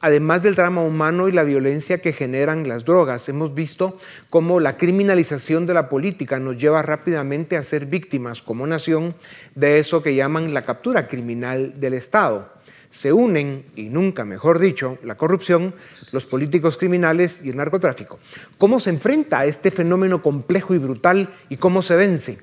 [0.00, 3.98] Además del drama humano y la violencia que generan las drogas, hemos visto
[4.30, 9.14] cómo la criminalización de la política nos lleva rápidamente a ser víctimas como nación
[9.54, 12.50] de eso que llaman la captura criminal del Estado
[12.92, 15.74] se unen, y nunca mejor dicho, la corrupción,
[16.12, 18.18] los políticos criminales y el narcotráfico.
[18.58, 22.38] ¿Cómo se enfrenta a este fenómeno complejo y brutal y cómo se vence?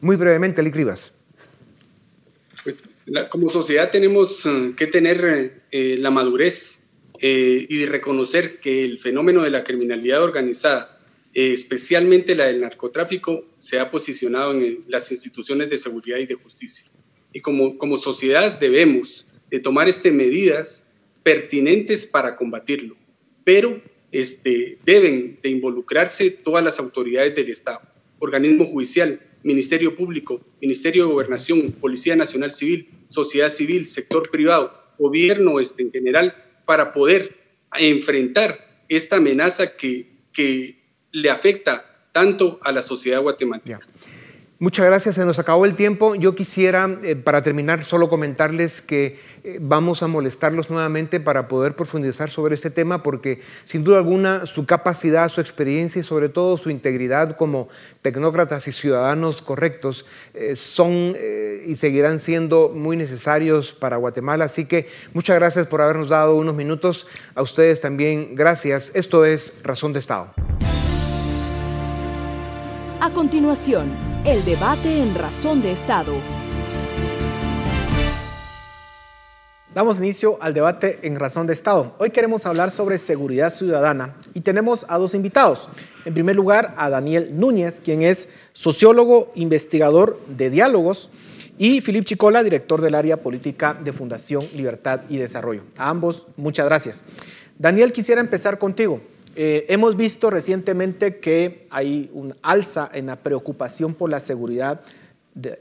[0.00, 1.12] Muy brevemente, Lic Rivas.
[2.62, 2.76] Pues,
[3.30, 6.84] como sociedad tenemos eh, que tener eh, la madurez
[7.20, 11.00] eh, y reconocer que el fenómeno de la criminalidad organizada,
[11.32, 16.90] especialmente la del narcotráfico, se ha posicionado en las instituciones de seguridad y de justicia.
[17.32, 20.90] Y como, como sociedad debemos de tomar este, medidas
[21.22, 22.96] pertinentes para combatirlo,
[23.44, 27.80] pero este, deben de involucrarse todas las autoridades del Estado,
[28.18, 35.60] organismo judicial, Ministerio Público, Ministerio de Gobernación, Policía Nacional Civil, sociedad civil, sector privado, gobierno
[35.60, 37.36] este, en general, para poder
[37.78, 43.86] enfrentar esta amenaza que, que le afecta tanto a la sociedad guatemalteca.
[44.64, 46.14] Muchas gracias, se nos acabó el tiempo.
[46.14, 51.76] Yo quisiera, eh, para terminar, solo comentarles que eh, vamos a molestarlos nuevamente para poder
[51.76, 56.56] profundizar sobre este tema, porque sin duda alguna su capacidad, su experiencia y sobre todo
[56.56, 57.68] su integridad como
[58.00, 61.14] tecnócratas y ciudadanos correctos eh, son
[61.66, 64.46] y seguirán siendo muy necesarios para Guatemala.
[64.46, 67.06] Así que muchas gracias por habernos dado unos minutos.
[67.34, 68.92] A ustedes también gracias.
[68.94, 70.32] Esto es Razón de Estado.
[73.04, 73.92] A continuación,
[74.24, 76.14] el debate en Razón de Estado.
[79.74, 81.94] Damos inicio al debate en Razón de Estado.
[81.98, 85.68] Hoy queremos hablar sobre seguridad ciudadana y tenemos a dos invitados.
[86.06, 91.10] En primer lugar, a Daniel Núñez, quien es sociólogo, investigador de diálogos,
[91.58, 95.64] y Filip Chicola, director del área política de Fundación Libertad y Desarrollo.
[95.76, 97.04] A ambos, muchas gracias.
[97.58, 99.00] Daniel, quisiera empezar contigo.
[99.36, 104.80] Eh, hemos visto recientemente que hay un alza en la preocupación por la seguridad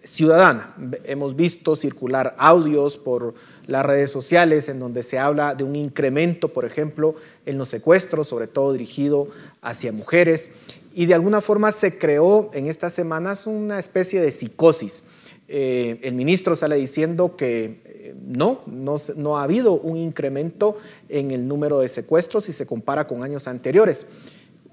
[0.04, 0.76] ciudadana.
[1.04, 3.34] Hemos visto circular audios por
[3.66, 7.16] las redes sociales en donde se habla de un incremento, por ejemplo,
[7.48, 9.28] en los secuestros, sobre todo dirigido
[9.62, 10.52] hacia mujeres.
[10.94, 15.02] Y de alguna forma se creó en estas semanas una especie de psicosis.
[15.48, 17.82] Eh, el ministro sale diciendo que
[18.26, 20.78] no, no, ha habido un incremento
[21.10, 24.08] en el número de secuestros si se compara con años anteriores.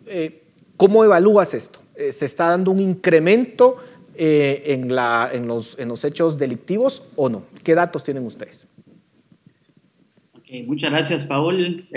[0.07, 0.45] Eh,
[0.77, 1.81] ¿Cómo evalúas esto?
[1.95, 3.77] Eh, ¿Se está dando un incremento
[4.17, 4.89] eh, en,
[5.47, 7.45] los, hechos delictivos o no?
[7.63, 8.67] ¿Qué datos tienen ustedes?
[10.67, 11.89] muchas gracias, Paul.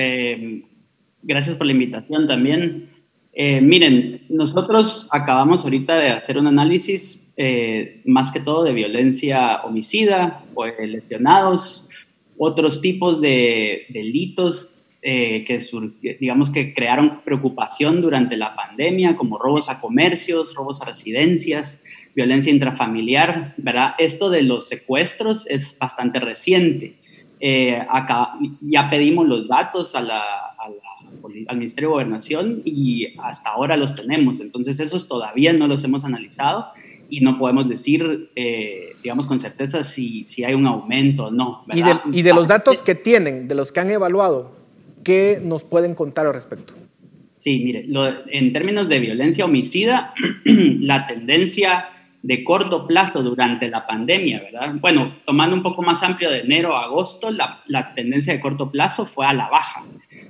[1.24, 2.90] gracias por la invitación también.
[3.36, 10.44] miren, nosotros acabamos ahorita de hacer un análisis eh, más que todo de violencia homicida,
[10.54, 11.90] o lesionados,
[12.38, 14.70] otros tipos de delitos
[15.06, 15.60] eh, que
[16.18, 21.84] digamos que crearon preocupación durante la pandemia, como robos a comercios, robos a residencias,
[22.16, 23.96] violencia intrafamiliar, ¿verdad?
[23.98, 26.96] Esto de los secuestros es bastante reciente.
[27.42, 30.24] Eh, acá ya pedimos los datos a la,
[31.48, 34.40] al Ministerio de Gobernación y hasta ahora los tenemos.
[34.40, 36.68] Entonces, esos todavía no los hemos analizado
[37.10, 41.66] y no podemos decir, eh, digamos, con certeza si, si hay un aumento o no.
[41.74, 44.52] ¿Y de, y de los datos que tienen, de los que han evaluado,
[45.04, 46.74] ¿qué nos pueden contar al respecto?
[47.38, 47.86] Sí, mire,
[48.32, 50.14] en términos de violencia homicida,
[50.46, 51.90] la tendencia
[52.22, 54.76] de corto plazo durante la pandemia, ¿verdad?
[54.80, 58.72] Bueno, tomando un poco más amplio de enero a agosto, la, la tendencia de corto
[58.72, 59.84] plazo fue a la baja.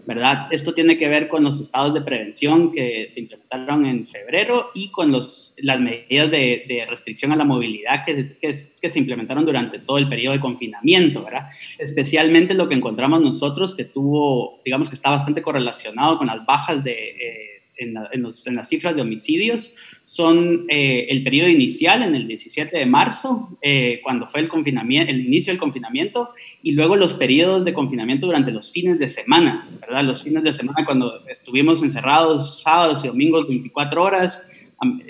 [0.05, 0.47] ¿Verdad?
[0.51, 4.89] Esto tiene que ver con los estados de prevención que se implementaron en febrero y
[4.89, 9.97] con los, las medidas de, restricción a la movilidad que, que, se implementaron durante todo
[9.97, 11.47] el periodo de confinamiento, ¿verdad?
[11.77, 16.83] Especialmente lo que encontramos nosotros que tuvo, digamos que está bastante correlacionado con las bajas
[16.83, 16.91] de...
[16.91, 19.73] Eh, en, las cifras de homicidios
[20.05, 25.11] son eh, el periodo inicial en el 17 de marzo, eh, cuando fue el, confinamiento,
[25.11, 26.31] el inicio del confinamiento,
[26.61, 30.03] y luego los periodos de confinamiento durante los fines de semana, ¿verdad?
[30.03, 34.49] Los fines de semana cuando estuvimos encerrados sábados y domingos 24 horas,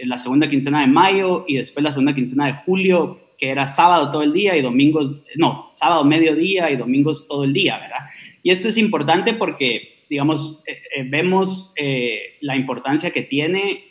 [0.04, 4.12] la segunda quincena de mayo y después la segunda quincena de julio, que era sábado
[4.12, 8.10] todo el día y domingos, no, sábado mediodía y domingos todo el día, ¿verdad?
[8.44, 13.86] Y esto es importante porque digamos, eh, eh, vemos eh, la importancia que tiene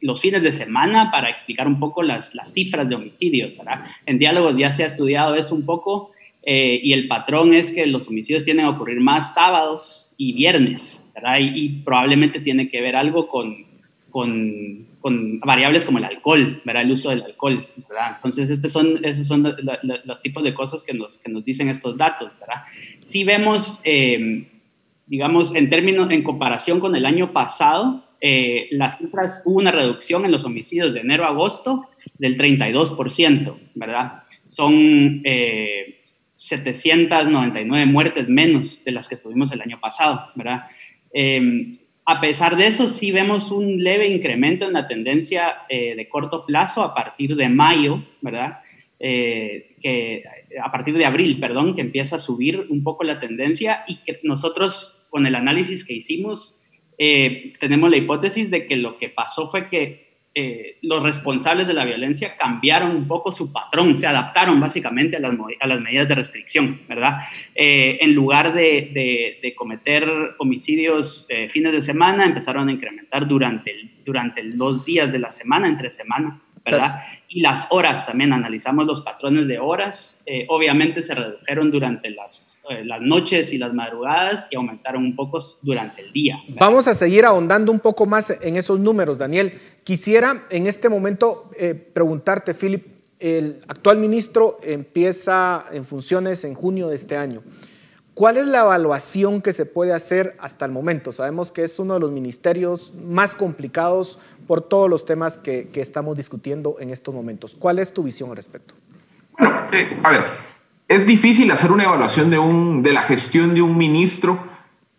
[0.00, 3.84] los fines de semana para explicar un poco las, las cifras de homicidios, ¿verdad?
[4.04, 6.10] En diálogos ya se ha estudiado eso un poco
[6.46, 11.38] y el patrón es que los homicidios tienden a ocurrir más sábados y viernes, ¿verdad?
[11.40, 13.64] Y, probablemente tiene que ver algo con,
[14.10, 16.82] con, con, variables como el alcohol, ¿verdad?
[16.82, 18.16] El uso del alcohol, ¿verdad?
[18.16, 19.56] Entonces, estos son, esos son
[20.04, 22.64] los tipos de cosas que nos, que nos dicen estos datos, ¿verdad?
[22.98, 23.80] Si vemos
[25.06, 30.24] digamos, en términos, en comparación con el año pasado, eh, las cifras, hubo una reducción
[30.24, 34.22] en los homicidios de enero a agosto del 32%, ¿verdad?
[34.46, 35.22] Son
[36.36, 40.62] 799 eh, muertes menos de las que estuvimos el año pasado, ¿verdad?
[41.12, 46.08] Em, a pesar de eso, sí vemos un leve incremento en la tendencia eh, de
[46.08, 48.60] corto plazo a partir de mayo, ¿verdad?
[48.96, 50.24] que
[50.62, 54.20] a partir de abril, perdón, que empieza a subir un poco la tendencia y que
[54.22, 56.60] nosotros con el análisis que hicimos
[56.98, 61.72] eh, tenemos la hipótesis de que lo que pasó fue que eh, los responsables de
[61.72, 66.80] la violencia cambiaron un poco su patrón, se adaptaron básicamente a las, medidas de restricción,
[66.88, 67.20] ¿verdad?
[67.54, 70.04] Eh, en lugar de, cometer
[70.38, 73.72] homicidios fines de semana, empezaron a incrementar durante,
[74.04, 76.40] durante los días de la semana, entre semana.
[76.64, 77.00] ¿Verdad?
[77.28, 82.60] Y las horas también, analizamos los patrones de horas, eh, obviamente se redujeron durante las,
[82.70, 86.38] eh, las noches y las madrugadas y aumentaron un poco durante el día.
[86.58, 89.60] Vamos a seguir ahondando un poco más en esos números, Daniel.
[89.82, 96.88] Quisiera en este momento eh, preguntarte, Philip, el actual ministro empieza en funciones en junio
[96.88, 97.42] de este año.
[98.14, 101.10] ¿Cuál es la evaluación que se puede hacer hasta el momento?
[101.10, 106.16] Sabemos que es uno de los ministerios más complicados por todos los temas que, estamos
[106.16, 107.56] discutiendo en estos momentos.
[107.58, 108.74] ¿Cuál es tu visión al respecto?
[109.38, 110.24] Bueno, eh, a ver,
[110.88, 114.38] es difícil hacer una evaluación de, un, de la gestión de un ministro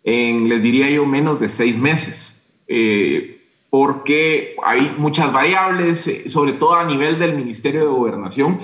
[0.04, 6.52] en, les diría yo, menos de seis meses, eh, porque hay muchas variables, eh, sobre
[6.52, 8.60] todo a nivel del Ministerio de Gobernación.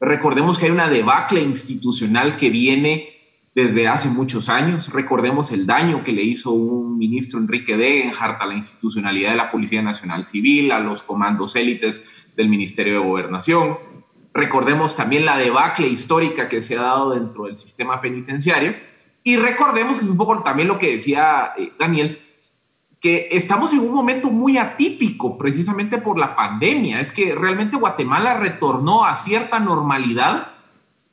[0.00, 3.21] Recordemos que hay una debacle institucional que viene
[3.54, 4.92] desde hace muchos años.
[4.92, 9.50] Recordemos el daño que le hizo un ministro Enrique Degenhardt a la institucionalidad de la
[9.50, 13.78] Policía Nacional Civil, a los comandos élites del Ministerio de Gobernación.
[14.32, 18.74] Recordemos también la debacle histórica que se ha dado dentro del sistema penitenciario.
[19.22, 22.18] Y recordemos, que es un poco también lo que decía eh, Daniel,
[23.00, 27.00] que estamos en un momento muy atípico precisamente por la pandemia.
[27.00, 30.51] Es que realmente Guatemala retornó a cierta normalidad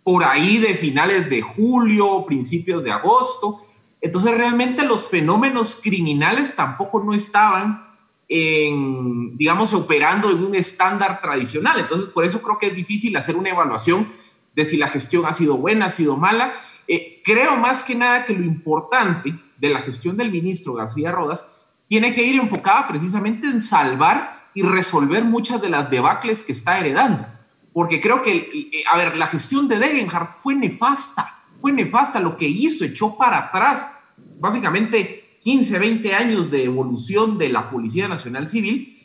[0.10, 3.64] por ahí de finales de julio, principios de agosto.
[4.02, 7.86] Entonces realmente los fenómenos criminales tampoco no estaban
[8.28, 11.80] en, digamos, operando en un estándar tradicional.
[11.80, 14.12] Entonces por eso creo que es difícil hacer una evaluación
[14.56, 16.56] de si la gestión ha sido buena, ha sido mala.
[16.88, 21.52] Eh, creo más que nada que lo importante de la gestión del ministro García Rodas
[21.88, 26.80] tiene que ir enfocada precisamente en salvar y resolver muchas de las debacles que está
[26.80, 27.28] heredando
[27.74, 32.38] porque creo que, eh, a ver, la gestión de Degenhardt fue nefasta, fue nefasta lo
[32.38, 33.94] que hizo, echó para atrás
[34.40, 38.98] básicamente 15, 20 años de evolución de la Policía Nacional Civil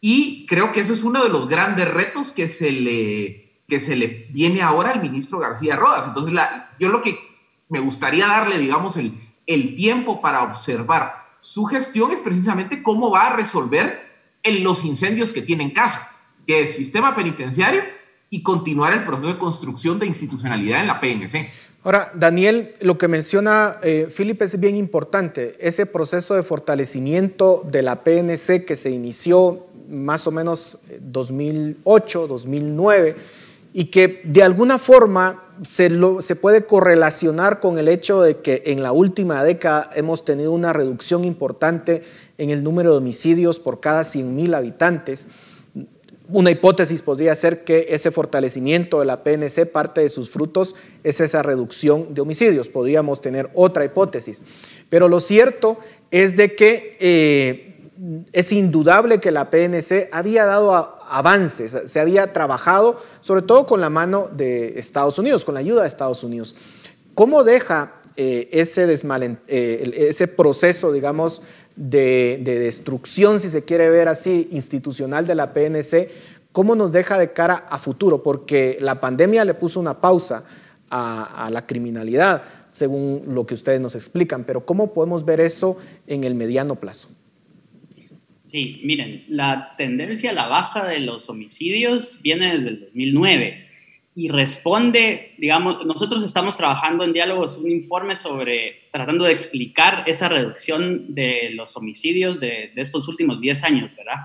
[0.00, 3.96] y creo que ese es uno de los grandes retos que se le, que se
[3.96, 6.08] le viene ahora al ministro García Rodas.
[6.08, 6.34] Entonces,
[6.78, 7.18] yo lo que
[7.68, 9.14] me gustaría darle, digamos, el,
[9.46, 14.10] el tiempo para observar su gestión es precisamente cómo va a resolver
[14.42, 16.10] en los incendios que tiene en casa,
[16.46, 17.82] que es sistema penitenciario
[18.32, 21.50] y continuar el proceso de construcción de institucionalidad en la PNC.
[21.84, 28.02] Ahora, Daniel, lo que menciona eh, es bien importante, ese proceso de fortalecimiento de la
[28.02, 33.16] PNC que se inició más o menos 2008, eh, 2009,
[33.74, 38.82] y que de alguna forma se, se puede correlacionar con el hecho de que en
[38.82, 42.02] la última década hemos tenido una reducción importante
[42.38, 45.26] en el número de homicidios por cada 100.000 habitantes.
[46.32, 50.74] Una hipótesis podría ser que ese fortalecimiento de la PNC, parte de sus frutos
[51.04, 52.70] es esa reducción de homicidios.
[52.70, 54.42] Podríamos tener otra hipótesis.
[54.88, 55.76] Pero lo cierto
[56.10, 57.90] es de que eh,
[58.32, 63.90] es indudable que la PNC había dado avances, se había trabajado sobre todo con la
[63.90, 66.56] mano de Estados Unidos, con la ayuda de Estados Unidos.
[67.14, 71.42] ¿Cómo deja eh, ese, eh, ese proceso, digamos,
[71.76, 76.10] de, destrucción, si se quiere ver así, institucional de la PNC,
[76.52, 78.22] ¿cómo nos deja de cara a futuro?
[78.22, 80.44] Porque la pandemia le puso una pausa
[80.90, 86.24] a, la criminalidad, según lo que ustedes nos explican, pero ¿cómo podemos ver eso en
[86.24, 87.08] el mediano plazo?
[88.44, 93.71] Sí, miren, la tendencia a la baja de los homicidios viene desde el 2009
[94.14, 100.28] y responde, digamos, nosotros estamos trabajando en diálogos un informe sobre, tratando de explicar esa
[100.28, 104.16] reducción de los homicidios de, estos últimos 10 años, ¿verdad?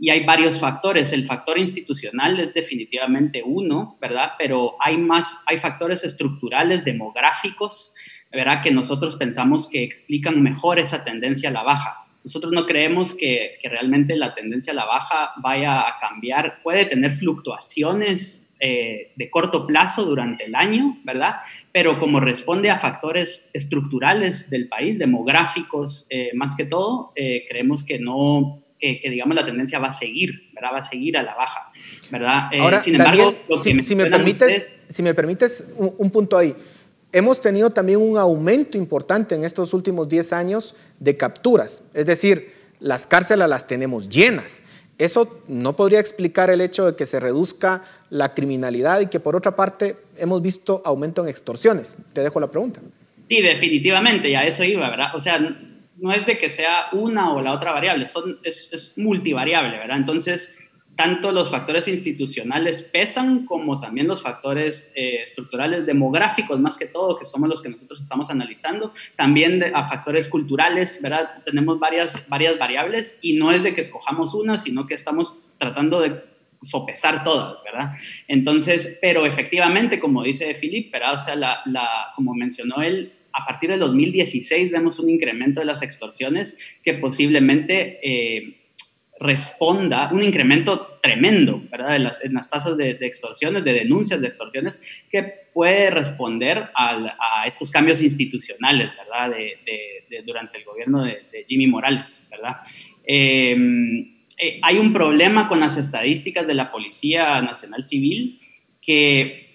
[0.00, 1.12] Y hay varios factores.
[1.12, 4.32] El factor institucional es definitivamente uno, ¿verdad?
[4.36, 7.94] Pero hay más, hay factores estructurales, demográficos,
[8.32, 8.62] ¿verdad?
[8.64, 12.04] Que nosotros pensamos que explican mejor esa tendencia a la baja.
[12.24, 16.60] Nosotros no creemos que, que realmente la tendencia a la baja vaya a cambiar.
[16.64, 21.36] Puede tener fluctuaciones eh, de corto plazo durante el año, ¿verdad?
[21.72, 27.84] Pero como responde a factores estructurales del país, demográficos eh, más que todo, eh, creemos
[27.84, 30.70] que no, que, digamos la tendencia va a seguir, ¿verdad?
[30.72, 31.70] Va a seguir a la baja,
[32.10, 32.48] ¿verdad?
[32.58, 36.54] Ahora, sin embargo, si, me permites, si me permites un, punto ahí.
[37.12, 42.52] Hemos tenido también un aumento importante en estos últimos 10 años de capturas, es decir,
[42.80, 44.62] las cárceles las tenemos llenas.
[44.98, 49.36] Eso no podría explicar el hecho de que se reduzca la criminalidad y que por
[49.36, 51.96] otra parte hemos visto aumento en extorsiones.
[52.12, 52.80] Te dejo la pregunta.
[53.28, 55.14] Sí, definitivamente, ya eso iba, ¿verdad?
[55.14, 58.96] O sea, no es de que sea una o la otra variable, son, es, es
[58.96, 59.96] multivariable, ¿verdad?
[59.98, 60.58] Entonces,
[60.96, 67.18] tanto los factores institucionales pesan como también los factores eh, estructurales demográficos, más que todo,
[67.18, 71.42] que somos los que nosotros estamos analizando, también a factores culturales, ¿verdad?
[71.44, 76.00] Tenemos varias, varias variables y no es de que escojamos una, sino que estamos tratando
[76.00, 76.22] de
[76.62, 77.92] sopesar todas, ¿verdad?
[78.26, 81.14] Entonces, pero efectivamente, como dice Philip, ¿verdad?
[81.14, 85.66] O sea, la, la, como mencionó él, a partir del 2016 vemos un incremento de
[85.66, 88.00] las extorsiones que posiblemente...
[88.02, 88.62] Eh,
[89.18, 91.96] responda un incremento tremendo, ¿verdad?
[92.22, 95.22] En las, tasas de, extorsiones, de denuncias de extorsiones, que
[95.54, 99.36] puede responder a estos cambios institucionales, ¿verdad?
[100.24, 102.56] Durante el gobierno de, Jimmy Morales, ¿verdad?
[103.04, 108.40] Em, eh, hay un problema con las estadísticas de la Policía Nacional Civil
[108.82, 109.45] que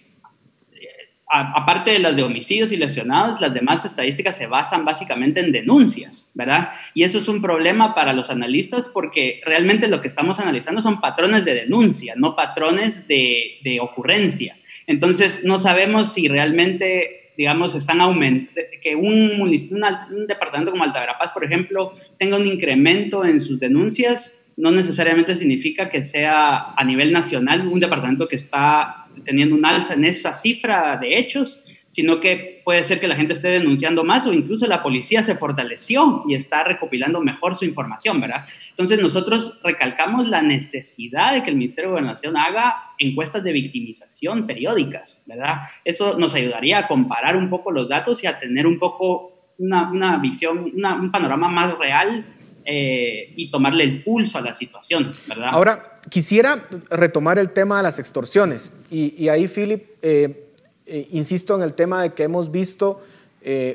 [1.31, 6.31] aparte de las de homicidios y lesionados, las demás estadísticas se basan básicamente en denuncias,
[6.35, 6.71] ¿verdad?
[6.93, 10.99] Y eso es un problema para los analistas porque realmente lo que estamos analizando son
[10.99, 14.57] patrones de denuncia, no patrones de, ocurrencia.
[14.87, 21.45] Entonces, no sabemos si realmente, digamos, están aumentando, que un, un departamento como Altaverapaz, por
[21.45, 27.65] ejemplo, tenga un incremento en sus denuncias, no necesariamente significa que sea a nivel nacional
[27.67, 32.83] un departamento que está teniendo un alza en esa cifra de hechos, sino que puede
[32.83, 36.63] ser que la gente esté denunciando más o incluso la policía se fortaleció y está
[36.63, 38.45] recopilando mejor su información, ¿verdad?
[38.69, 44.47] Entonces nosotros recalcamos la necesidad de que el Ministerio de Gobernación haga encuestas de victimización
[44.47, 45.63] periódicas, ¿verdad?
[45.83, 50.17] Eso nos ayudaría a comparar un poco los datos y a tener un poco una,
[50.17, 52.25] visión, un panorama más real
[52.65, 55.49] eh, y tomarle el pulso a la situación, ¿verdad?
[55.51, 60.47] Ahora, quisiera retomar el tema de las extorsiones y, ahí, Philip, eh,
[60.85, 63.01] eh, insisto en el tema de que hemos visto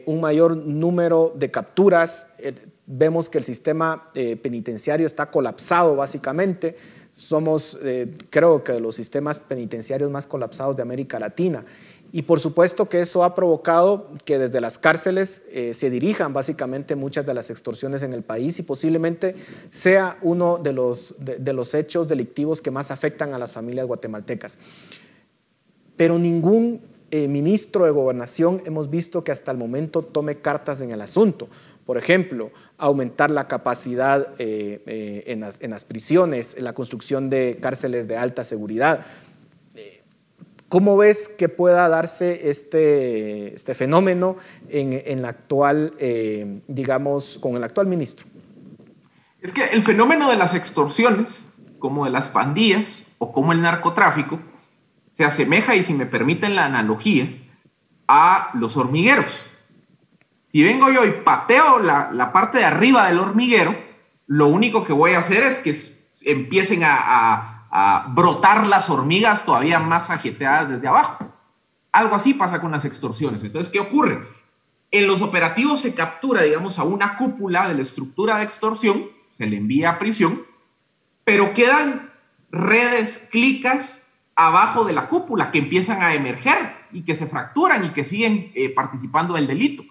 [0.04, 2.28] un mayor número de capturas,
[2.86, 4.06] vemos que el sistema
[4.40, 6.76] penitenciario está colapsado básicamente,
[7.10, 7.76] somos,
[8.30, 11.64] creo que, de los sistemas penitenciarios más colapsados de América Latina.
[12.12, 16.96] Y por supuesto que eso ha provocado que desde las cárceles eh, se dirijan básicamente
[16.96, 19.34] muchas de las extorsiones en el país y posiblemente
[19.70, 24.58] sea uno de los, de, los hechos delictivos que más afectan a las familias guatemaltecas.
[25.96, 26.80] Pero ningún
[27.10, 31.48] eh, ministro de Gobernación hemos visto que hasta el momento tome cartas en el asunto.
[31.86, 38.16] Por ejemplo, aumentar la capacidad eh, eh, en, las, prisiones, la construcción de cárceles de
[38.16, 39.06] alta seguridad.
[40.68, 44.36] ¿Cómo ves que pueda darse este, este fenómeno
[44.68, 45.94] en, la actual,
[46.66, 48.26] digamos, con el actual ministro?
[49.40, 51.48] Es que el fenómeno de las extorsiones,
[51.78, 54.40] como de las pandillas o como el narcotráfico,
[55.12, 57.28] se asemeja, y si me permiten la analogía,
[58.08, 59.46] a los hormigueros.
[60.50, 63.74] Si vengo yo y pateo la, parte de arriba del hormiguero,
[64.26, 67.55] lo único que voy a hacer es que empiecen a,
[68.14, 71.32] brotar las hormigas todavía más ajeteadas desde abajo.
[71.92, 73.42] Algo así pasa con las extorsiones.
[73.42, 74.26] Entonces, ¿qué ocurre?
[74.90, 79.46] En los operativos se captura, digamos, a una cúpula de la estructura de extorsión, se
[79.46, 80.42] le envía a prisión,
[81.24, 82.12] pero quedan
[82.50, 87.90] redes, clicas abajo de la cúpula que empiezan a emerger y que se fracturan y
[87.90, 89.82] que siguen eh, participando del delito.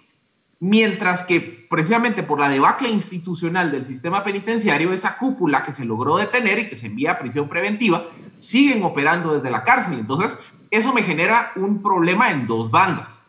[0.59, 6.15] Mientras que precisamente por la debacle institucional del sistema penitenciario, esa cúpula que se logró
[6.15, 8.07] detener y que se envía a prisión preventiva,
[8.37, 9.99] siguen operando desde la cárcel.
[9.99, 10.39] Entonces,
[10.71, 13.25] eso me genera un problema en dos bandas.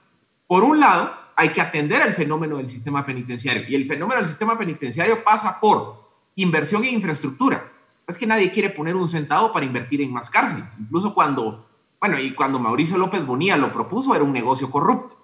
[0.46, 4.28] Por un lado, hay que atender el fenómeno del sistema penitenciario y el fenómeno del
[4.28, 7.72] sistema penitenciario pasa por inversión en infraestructura,
[8.06, 10.72] es que nadie quiere poner un centavo para invertir en más cárceles.
[10.78, 11.66] Incluso cuando,
[11.98, 15.18] bueno, y cuando Mauricio López Bonilla lo propuso, era un negocio corrupto.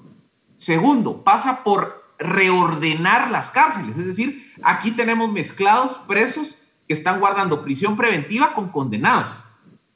[0.57, 3.97] Segundo, pasa por reordenar las cárceles.
[3.97, 9.45] Es decir, aquí tenemos mezclados presos que están guardando prisión preventiva con condenados.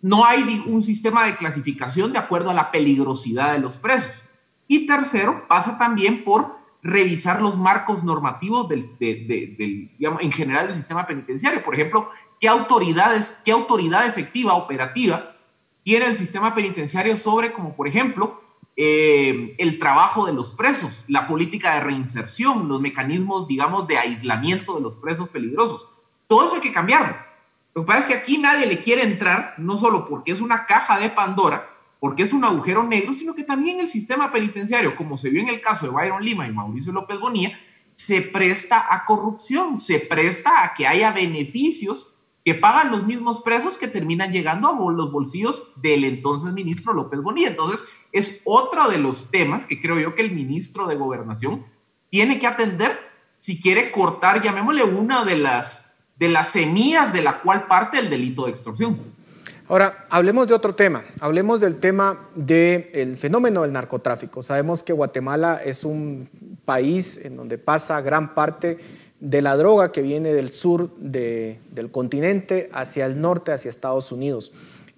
[0.00, 4.22] No hay un sistema de clasificación de acuerdo a la peligrosidad de los presos.
[4.68, 11.06] Y tercero, pasa también por revisar los marcos normativos del, digamos, en general del sistema
[11.06, 11.62] penitenciario.
[11.62, 12.10] Por ejemplo,
[12.40, 15.36] ¿qué, autoridades, qué autoridad efectiva, operativa,
[15.82, 18.40] tiene el sistema penitenciario sobre, como por ejemplo,
[18.76, 24.74] eh, el trabajo de los presos, la política de reinserción, los mecanismos, digamos, de aislamiento
[24.74, 25.88] de los presos peligrosos?
[26.26, 27.16] Todo eso hay que cambiarlo.
[27.74, 30.66] Lo que pasa es que aquí nadie le quiere entrar, no solo porque es una
[30.66, 31.70] caja de Pandora,
[32.00, 35.48] porque es un agujero negro, sino que también el sistema penitenciario, como se vio en
[35.48, 37.58] el caso de Byron Lima y Mauricio López Bonilla,
[37.94, 42.15] se presta a corrupción, se presta a que haya beneficios
[42.46, 47.20] que pagan los mismos presos que terminan llegando a los bolsillos del entonces ministro López
[47.20, 47.48] Bonilla.
[47.48, 47.82] Entonces,
[48.12, 51.66] es otro de los temas que creo yo que el ministro de Gobernación
[52.08, 52.96] tiene que atender
[53.38, 58.10] si quiere cortar, llamémosle, una de las, de las semillas de la cual parte el
[58.10, 58.96] delito de extorsión.
[59.68, 64.44] Ahora, hablemos de otro tema, hablemos del tema del fenómeno del narcotráfico.
[64.44, 66.28] Sabemos que Guatemala es un
[66.64, 68.78] país en donde pasa gran parte
[69.20, 74.52] de la droga que viene del sur del continente hacia el norte, hacia Estados Unidos.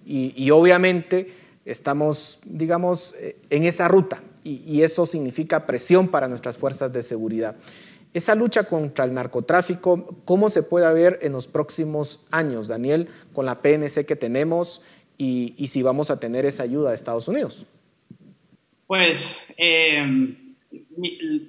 [0.05, 1.31] Y, obviamente
[1.65, 3.15] estamos, digamos,
[3.49, 7.55] en esa ruta y eso significa presión para nuestras fuerzas de seguridad.
[8.11, 13.45] Esa lucha contra el narcotráfico, ¿cómo se puede ver en los próximos años, Daniel, con
[13.45, 14.81] la PNC que tenemos
[15.15, 17.67] y, si vamos a tener esa ayuda de Estados Unidos?
[18.87, 20.35] Pues eh,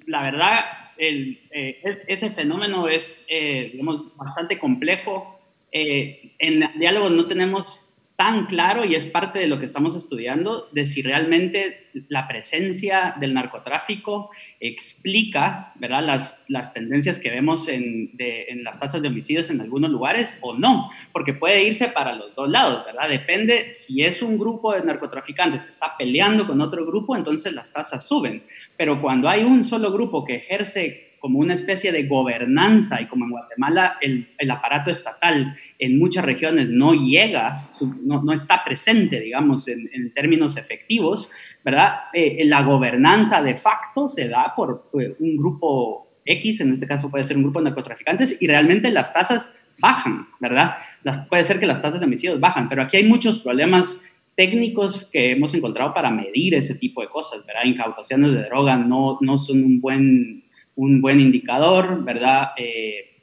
[0.07, 0.61] la verdad,
[1.01, 5.39] eh, ese fenómeno es, eh, digamos, bastante complejo.
[5.73, 7.90] en diálogo no tenemos
[8.21, 13.15] tan claro y es parte de lo que estamos estudiando de si realmente la presencia
[13.19, 16.05] del narcotráfico explica ¿verdad?
[16.05, 20.53] Las, las tendencias que vemos en, en, las tasas de homicidios en algunos lugares o
[20.53, 23.09] no, porque puede irse para los dos lados, ¿verdad?
[23.09, 27.73] Depende si es un grupo de narcotraficantes que está peleando con otro grupo, entonces las
[27.73, 28.43] tasas suben,
[28.77, 33.27] pero cuando hay un solo grupo que ejerce como una especie de gobernanza y como
[33.27, 37.69] en Guatemala el, el aparato estatal en muchas regiones no llega,
[38.03, 41.31] no, no está presente, digamos, en, en términos efectivos,
[41.63, 42.01] ¿verdad?
[42.15, 47.11] Eh, la gobernanza de facto se da por eh, un grupo X, en este caso
[47.11, 50.77] puede ser un grupo de narcotraficantes, y realmente las tasas bajan, ¿verdad?
[51.03, 54.03] Las, puede ser que las tasas de homicidios bajan, pero aquí hay muchos problemas
[54.37, 57.65] técnicos que hemos encontrado para medir ese tipo de cosas, ¿verdad?
[57.65, 60.45] Incautaciones de droga no, no son un buen
[60.81, 62.53] un buen indicador, ¿verdad?
[62.57, 63.19] Eh,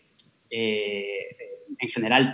[0.51, 1.11] eh,
[1.79, 2.31] en general,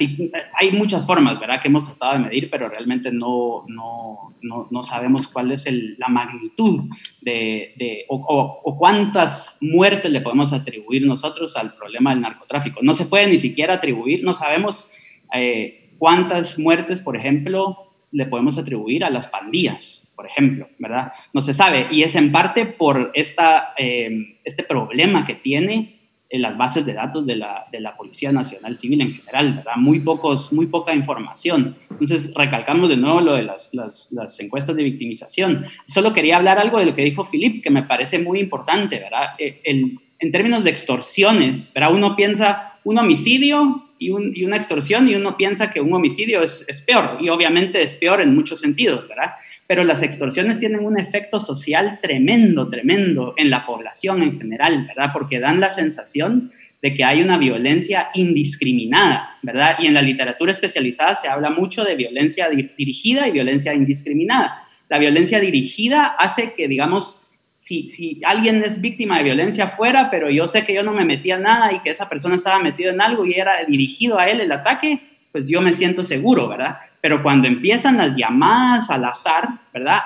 [0.59, 1.61] hay muchas formas, ¿verdad?
[1.61, 5.65] Que hemos tratado de medir, pero realmente no, no, no, sabemos cuál es
[5.97, 6.89] la magnitud
[7.21, 12.82] de, o, cuántas muertes le podemos atribuir nosotros al problema del narcotráfico.
[12.82, 14.89] No se puede ni siquiera atribuir, no sabemos
[15.34, 21.11] eh, cuántas muertes, por ejemplo, le podemos atribuir a las pandillas, por ejemplo, ¿verdad?
[21.34, 25.99] No se sabe, y es en parte por esta, eh, este problema que tiene
[26.39, 29.76] las bases de datos de la, de la, Policía Nacional Civil en general, ¿verdad?
[29.76, 31.76] Muy, pocos, muy poca información.
[31.91, 35.66] Entonces, recalcamos de nuevo lo de las, las, encuestas de victimización.
[35.86, 39.36] Solo quería hablar algo de lo que dijo Filip, que me parece muy importante, ¿verdad?
[39.38, 41.93] Eh, el, en términos de extorsiones, ¿verdad?
[41.93, 46.41] Uno piensa un homicidio y, un, y, una extorsión y uno piensa que un homicidio
[46.41, 49.34] es, es peor, y obviamente es peor en muchos sentidos, ¿verdad?
[49.68, 55.12] pero las extorsiones tienen un efecto social tremendo, tremendo en la población en general, ¿verdad?
[55.14, 56.51] Porque dan la sensación
[56.82, 59.78] de que hay una violencia indiscriminada, ¿verdad?
[59.80, 64.64] Y en la literatura especializada se habla mucho de violencia dirigida y violencia indiscriminada.
[64.89, 67.22] La violencia dirigida hace que, digamos,
[67.64, 71.05] si, si alguien es víctima de violencia afuera, pero yo sé que yo no me
[71.05, 74.30] metía en nada y que esa persona estaba metida en algo y era dirigido a
[74.30, 74.99] él el ataque,
[75.32, 76.78] pues yo me siento seguro, ¿verdad?
[76.99, 79.99] Pero cuando empiezan las llamadas al azar, ¿verdad?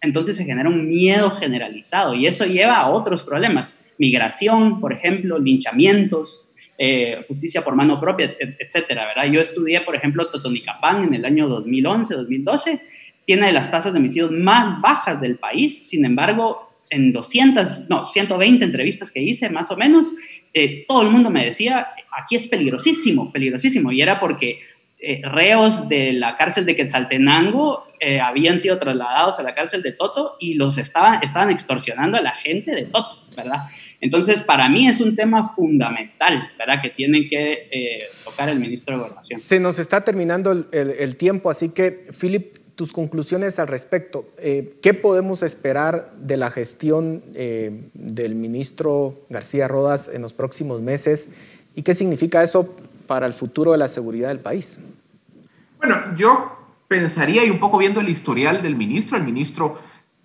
[0.00, 3.76] Entonces se genera un miedo generalizado y eso lleva a otros problemas.
[3.98, 6.48] Migración, por ejemplo, linchamientos,
[6.78, 9.32] eh, justicia por mano propia, etcétera, ¿verdad?
[9.32, 12.80] Yo estudié, por ejemplo, Totonicapán en el año 2011, 2012,
[13.26, 18.64] tiene las tasas de homicidios más bajas del país, sin embargo, en 200, no, 120
[18.64, 20.14] entrevistas que hice, más o menos,
[20.54, 24.58] eh, todo el mundo me decía, aquí es peligrosísimo, peligrosísimo, y era porque
[25.00, 29.90] eh, reos de la cárcel de Quetzaltenango eh, habían sido trasladados a la cárcel de
[29.90, 33.64] Toto y los estaban, estaban extorsionando a la gente de Toto, ¿verdad?
[34.00, 36.80] Entonces, para mí es un tema fundamental, ¿verdad?
[36.80, 39.40] Que tiene que tocar el ministro de Gobernación.
[39.40, 44.26] Se nos está terminando el, el tiempo, así que, Philip, tus conclusiones al respecto.
[44.36, 50.82] Eh, ¿Qué podemos esperar de la gestión eh, del ministro García Rodas en los próximos
[50.82, 51.30] meses
[51.74, 54.78] y qué significa eso para el futuro de la seguridad del país?
[55.78, 56.52] Bueno, yo
[56.86, 59.78] pensaría y un poco viendo el historial del ministro, el ministro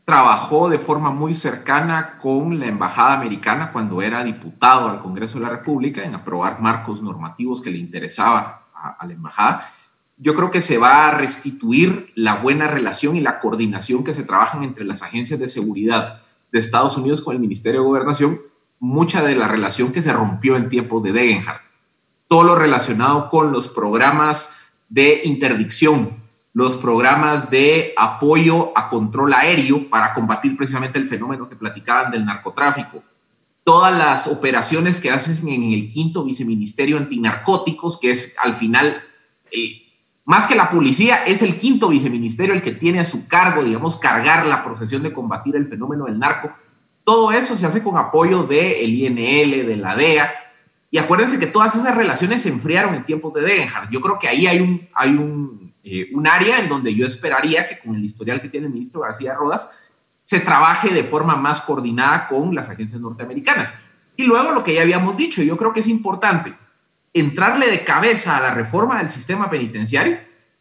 [0.03, 5.45] trabajó de forma muy cercana con la Embajada Americana cuando era diputado al Congreso de
[5.45, 9.71] la República en aprobar marcos normativos que le interesaban a la Embajada
[10.21, 14.23] yo creo que se va a restituir la buena relación y la coordinación que se
[14.23, 18.39] trabajan entre las agencias de seguridad de Estados Unidos con el Ministerio de Gobernación,
[18.79, 21.63] mucha de la relación que se rompió en tiempos de Degenhardt.
[22.27, 24.59] Todo lo relacionado con los programas
[24.89, 26.21] de interdicción,
[26.53, 32.25] los programas de apoyo a control aéreo para combatir precisamente el fenómeno que platicaban del
[32.25, 33.03] narcotráfico,
[33.63, 39.01] todas las operaciones que hacen en el quinto viceministerio antinarcóticos, que es al final
[39.51, 39.81] eh,
[40.25, 43.97] más que la policía, es el quinto viceministerio el que tiene a su cargo, digamos,
[43.97, 46.53] cargar la procesión de combatir el fenómeno del narco.
[47.03, 50.31] Todo eso se hace con apoyo del INL, de la DEA.
[50.91, 53.89] Y acuérdense que todas esas relaciones se enfriaron en tiempos de Degenhardt.
[53.91, 57.65] Yo creo que ahí hay un, hay un, eh, un área en donde yo esperaría
[57.67, 59.69] que con el historial que tiene el ministro García Rodas
[60.21, 63.73] se trabaje de forma más coordinada con las agencias norteamericanas.
[64.15, 66.53] Y luego lo que ya habíamos dicho, yo creo que es importante,
[67.13, 70.17] entrarle de cabeza a la reforma del sistema penitenciario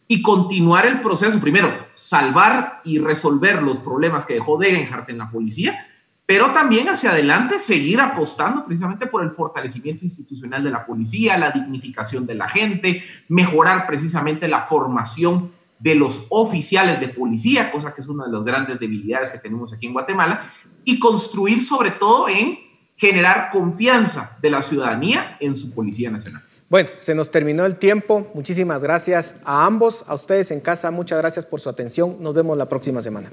[0.08, 1.40] y continuar el proceso.
[1.40, 5.86] Primero, salvar y resolver los problemas que dejó Degenhardt en la policía,
[6.26, 11.50] pero también hacia adelante seguir apostando precisamente por el fortalecimiento institucional de la policía, la
[11.50, 18.00] dignificación de la gente, mejorar precisamente la formación de los oficiales de policía, cosa que
[18.00, 20.42] es una de las grandes debilidades que tenemos aquí en Guatemala,
[20.84, 22.58] y construir sobre todo en
[23.00, 26.42] generar confianza de la ciudadanía en su Policía Nacional.
[26.68, 28.30] Bueno, se nos terminó el tiempo.
[28.34, 30.90] Muchísimas gracias a ambos, a ustedes en casa.
[30.90, 32.18] Muchas gracias por su atención.
[32.20, 33.32] Nos vemos la próxima semana.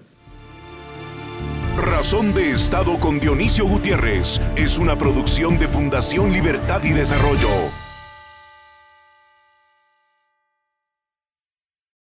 [1.77, 7.49] Razón de Estado con Dionisio Gutiérrez es una producción de Fundación Libertad y Desarrollo.